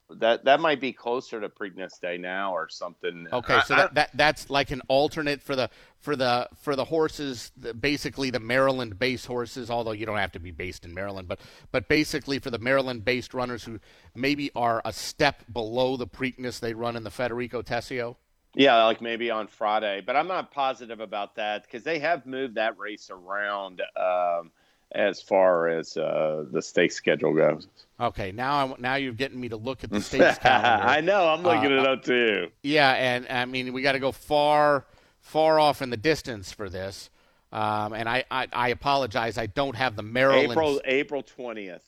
[0.09, 3.27] That that might be closer to Preakness Day now or something.
[3.33, 6.85] Okay, so I- that, that that's like an alternate for the for the for the
[6.85, 9.71] horses, the, basically the Maryland based horses.
[9.71, 11.39] Although you don't have to be based in Maryland, but
[11.71, 13.79] but basically for the Maryland based runners who
[14.13, 18.15] maybe are a step below the Preakness they run in the Federico Tessio.
[18.53, 22.55] Yeah, like maybe on Friday, but I'm not positive about that because they have moved
[22.55, 24.51] that race around um,
[24.91, 27.67] as far as uh, the stake schedule goes.
[27.99, 30.85] Okay, now I'm, now you're getting me to look at the stakes calendar.
[30.85, 32.49] I know, I'm looking Uh, it up too.
[32.63, 34.85] Yeah, and I mean we got to go far,
[35.21, 37.09] far off in the distance for this.
[37.51, 40.51] Um, and I, I, I apologize, I don't have the Maryland.
[40.51, 41.81] April April 20th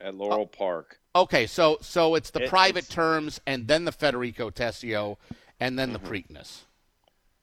[0.00, 0.98] at Laurel Park.
[1.14, 5.16] Okay, so so it's the It- private it's- terms, and then the Federico Tessio,
[5.60, 6.12] and then the Mm-hmm.
[6.36, 6.60] Preakness.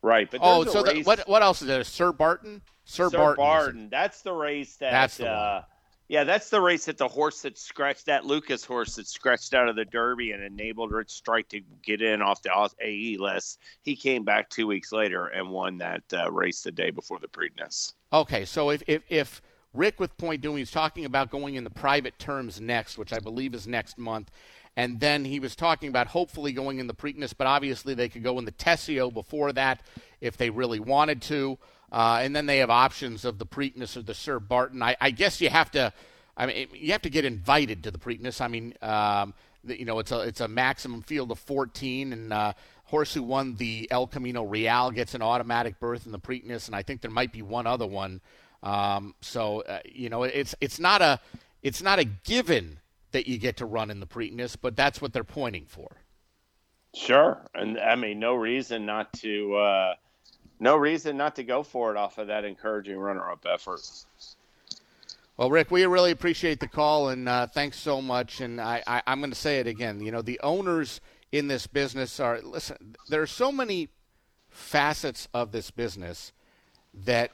[0.02, 1.84] Right, but oh, so the, what what else is there?
[1.84, 2.62] Sir Barton.
[2.86, 3.36] Sir, Sir Barton.
[3.36, 3.90] Barton.
[3.90, 4.92] That's the race that.
[4.92, 5.64] That's the uh,
[6.08, 9.68] Yeah, that's the race that the horse that scratched that Lukas horse that scratched out
[9.68, 13.60] of the Derby and enabled Rich Strike to get in off the AE list.
[13.84, 17.28] He came back two weeks later and won that uh, race the day before the
[17.28, 17.94] Preakness.
[18.14, 19.42] Okay, so if, if, if
[19.74, 23.20] Rick with Point Doom is talking about going in the private terms next, which I
[23.20, 24.32] believe is next month,
[24.76, 28.24] and then he was talking about hopefully going in the Preakness, but obviously they could
[28.24, 29.82] go in the Tessio before that
[30.22, 31.58] if they really wanted to.
[31.92, 34.82] Uh, and then they have options of the Preakness or the Sir Barton.
[34.82, 35.92] I, I guess you have to,
[36.38, 38.42] I mean, you have to get invited to the Preakness.
[38.42, 42.54] I mean, um, you know, it's a it's a maximum field of 14, and uh,
[42.86, 46.76] horse who won the El Camino Real gets an automatic berth in the Preakness, and
[46.76, 48.22] I think there might be one other one.
[48.64, 51.20] Um, so uh, you know, it's it's not a
[51.62, 52.80] it's not a given
[53.12, 55.90] that you get to run in the Preakness, but that's what they're pointing for.
[56.94, 59.56] Sure, and I mean, no reason not to.
[59.56, 59.94] Uh,
[60.60, 63.80] no reason not to go for it off of that encouraging runner-up effort.
[65.38, 68.42] Well, Rick, we really appreciate the call and uh, thanks so much.
[68.42, 70.02] And I, I, I'm going to say it again.
[70.02, 71.00] You know, the owners
[71.32, 72.98] in this business are listen.
[73.08, 73.88] There are so many
[74.50, 76.34] facets of this business
[76.94, 77.32] that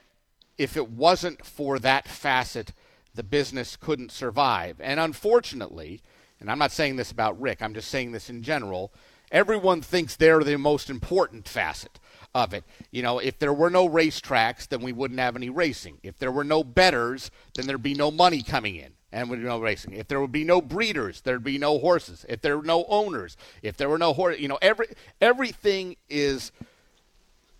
[0.56, 2.72] if it wasn't for that facet,
[3.16, 4.80] the business couldn't survive.
[4.80, 6.00] And unfortunately,
[6.40, 7.62] and I'm not saying this about Rick.
[7.62, 8.92] I'm just saying this in general.
[9.32, 11.98] Everyone thinks they're the most important facet
[12.34, 12.64] of it.
[12.90, 15.98] You know, if there were no racetracks, then we wouldn't have any racing.
[16.02, 19.46] If there were no betters, then there'd be no money coming in and would be
[19.46, 19.94] no racing.
[19.94, 22.26] If there would be no breeders, there'd be no horses.
[22.28, 24.88] If there were no owners, if there were no horse, you know, every
[25.20, 26.52] everything is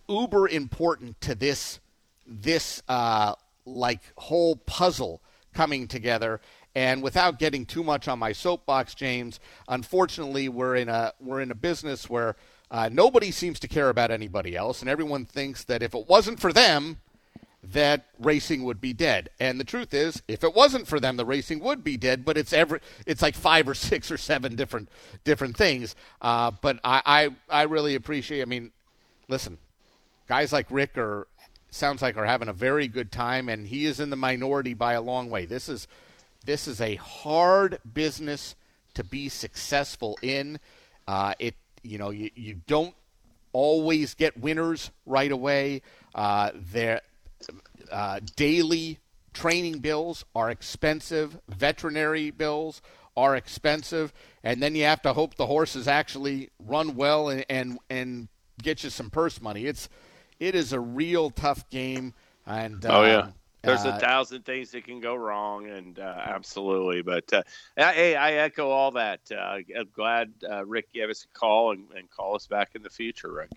[0.08, 1.80] uber important to this
[2.26, 3.34] this uh,
[3.64, 5.22] like whole puzzle
[5.56, 6.40] coming together.
[6.74, 11.50] And without getting too much on my soapbox, James, unfortunately, we're in a we're in
[11.50, 12.36] a business where
[12.70, 16.38] uh, nobody seems to care about anybody else, and everyone thinks that if it wasn't
[16.38, 16.98] for them,
[17.72, 19.30] that racing would be dead.
[19.40, 22.24] And the truth is, if it wasn't for them, the racing would be dead.
[22.24, 24.90] But it's every it's like five or six or seven different
[25.24, 25.96] different things.
[26.20, 27.00] Uh, but I,
[27.50, 28.42] I I really appreciate.
[28.42, 28.70] I mean,
[29.28, 29.56] listen,
[30.28, 31.26] guys like Rick are
[31.76, 34.94] sounds like are having a very good time, and he is in the minority by
[34.94, 35.46] a long way.
[35.46, 35.86] This is
[36.44, 38.54] this is a hard business
[38.94, 40.58] to be successful in.
[41.06, 42.94] Uh, it you know you, you don't
[43.52, 45.82] always get winners right away.
[46.14, 47.00] Uh, their
[47.90, 48.98] uh, daily
[49.32, 51.38] training bills are expensive.
[51.48, 52.82] Veterinary bills
[53.16, 54.12] are expensive,
[54.42, 58.28] and then you have to hope the horses actually run well and and, and
[58.62, 59.66] get you some purse money.
[59.66, 59.88] It's
[60.40, 62.14] it is a real tough game.
[62.46, 63.16] And Oh yeah.
[63.18, 67.02] um, There's uh, a thousand things that can go wrong, and uh, absolutely.
[67.02, 67.42] But uh,
[67.76, 69.20] I- hey, I echo all that.
[69.30, 72.82] Uh, I'm glad uh, Rick gave us a call and, and call us back in
[72.82, 73.50] the future, Rick.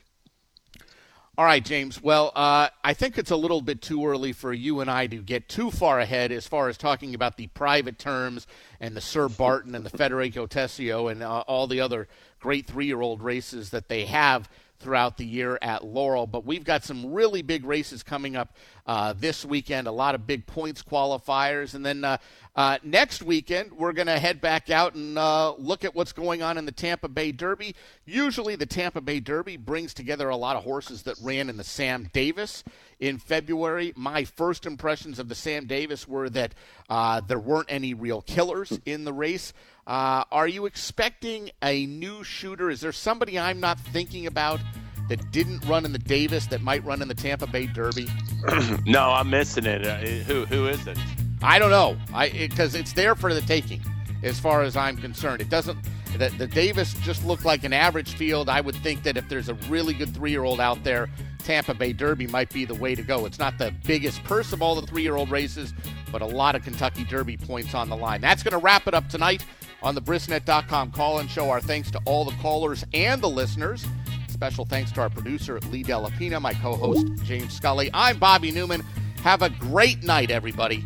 [1.37, 2.03] All right, James.
[2.03, 5.17] Well, uh, I think it's a little bit too early for you and I to
[5.21, 8.45] get too far ahead as far as talking about the private terms
[8.81, 12.09] and the Sir Barton and the Federico Tessio and uh, all the other
[12.41, 14.49] great three-year-old races that they have
[14.79, 16.27] throughout the year at Laurel.
[16.27, 18.55] But we've got some really big races coming up
[18.85, 21.73] uh, this weekend, a lot of big points qualifiers.
[21.73, 22.17] And then uh,
[22.55, 26.41] uh, next weekend, we're going to head back out and uh, look at what's going
[26.41, 27.75] on in the Tampa Bay Derby.
[28.05, 31.63] Usually, the Tampa Bay Derby brings together a lot of horses that ran in the
[31.63, 32.63] Sam Davis
[32.99, 33.93] in February.
[33.95, 36.53] My first impressions of the Sam Davis were that
[36.89, 39.53] uh, there weren't any real killers in the race.
[39.87, 42.69] Uh, are you expecting a new shooter?
[42.69, 44.59] Is there somebody I'm not thinking about
[45.07, 48.07] that didn't run in the Davis that might run in the Tampa Bay Derby?
[48.85, 49.85] no, I'm missing it.
[49.85, 50.97] Uh, who who is it?
[51.41, 51.97] I don't know.
[52.13, 53.81] I because it, it's there for the taking,
[54.23, 55.41] as far as I'm concerned.
[55.41, 55.77] It doesn't.
[56.17, 58.49] The, the Davis just looked like an average field.
[58.49, 61.07] I would think that if there's a really good three-year-old out there,
[61.43, 63.25] Tampa Bay Derby might be the way to go.
[63.25, 65.73] It's not the biggest purse of all the three-year-old races,
[66.11, 68.21] but a lot of Kentucky Derby points on the line.
[68.21, 69.45] That's going to wrap it up tonight
[69.83, 71.49] on the Brisnet.com call-in show.
[71.49, 73.85] Our thanks to all the callers and the listeners.
[74.29, 77.89] Special thanks to our producer Lee Delapina, my co-host James Scully.
[77.93, 78.81] I'm Bobby Newman.
[79.23, 80.85] Have a great night, everybody.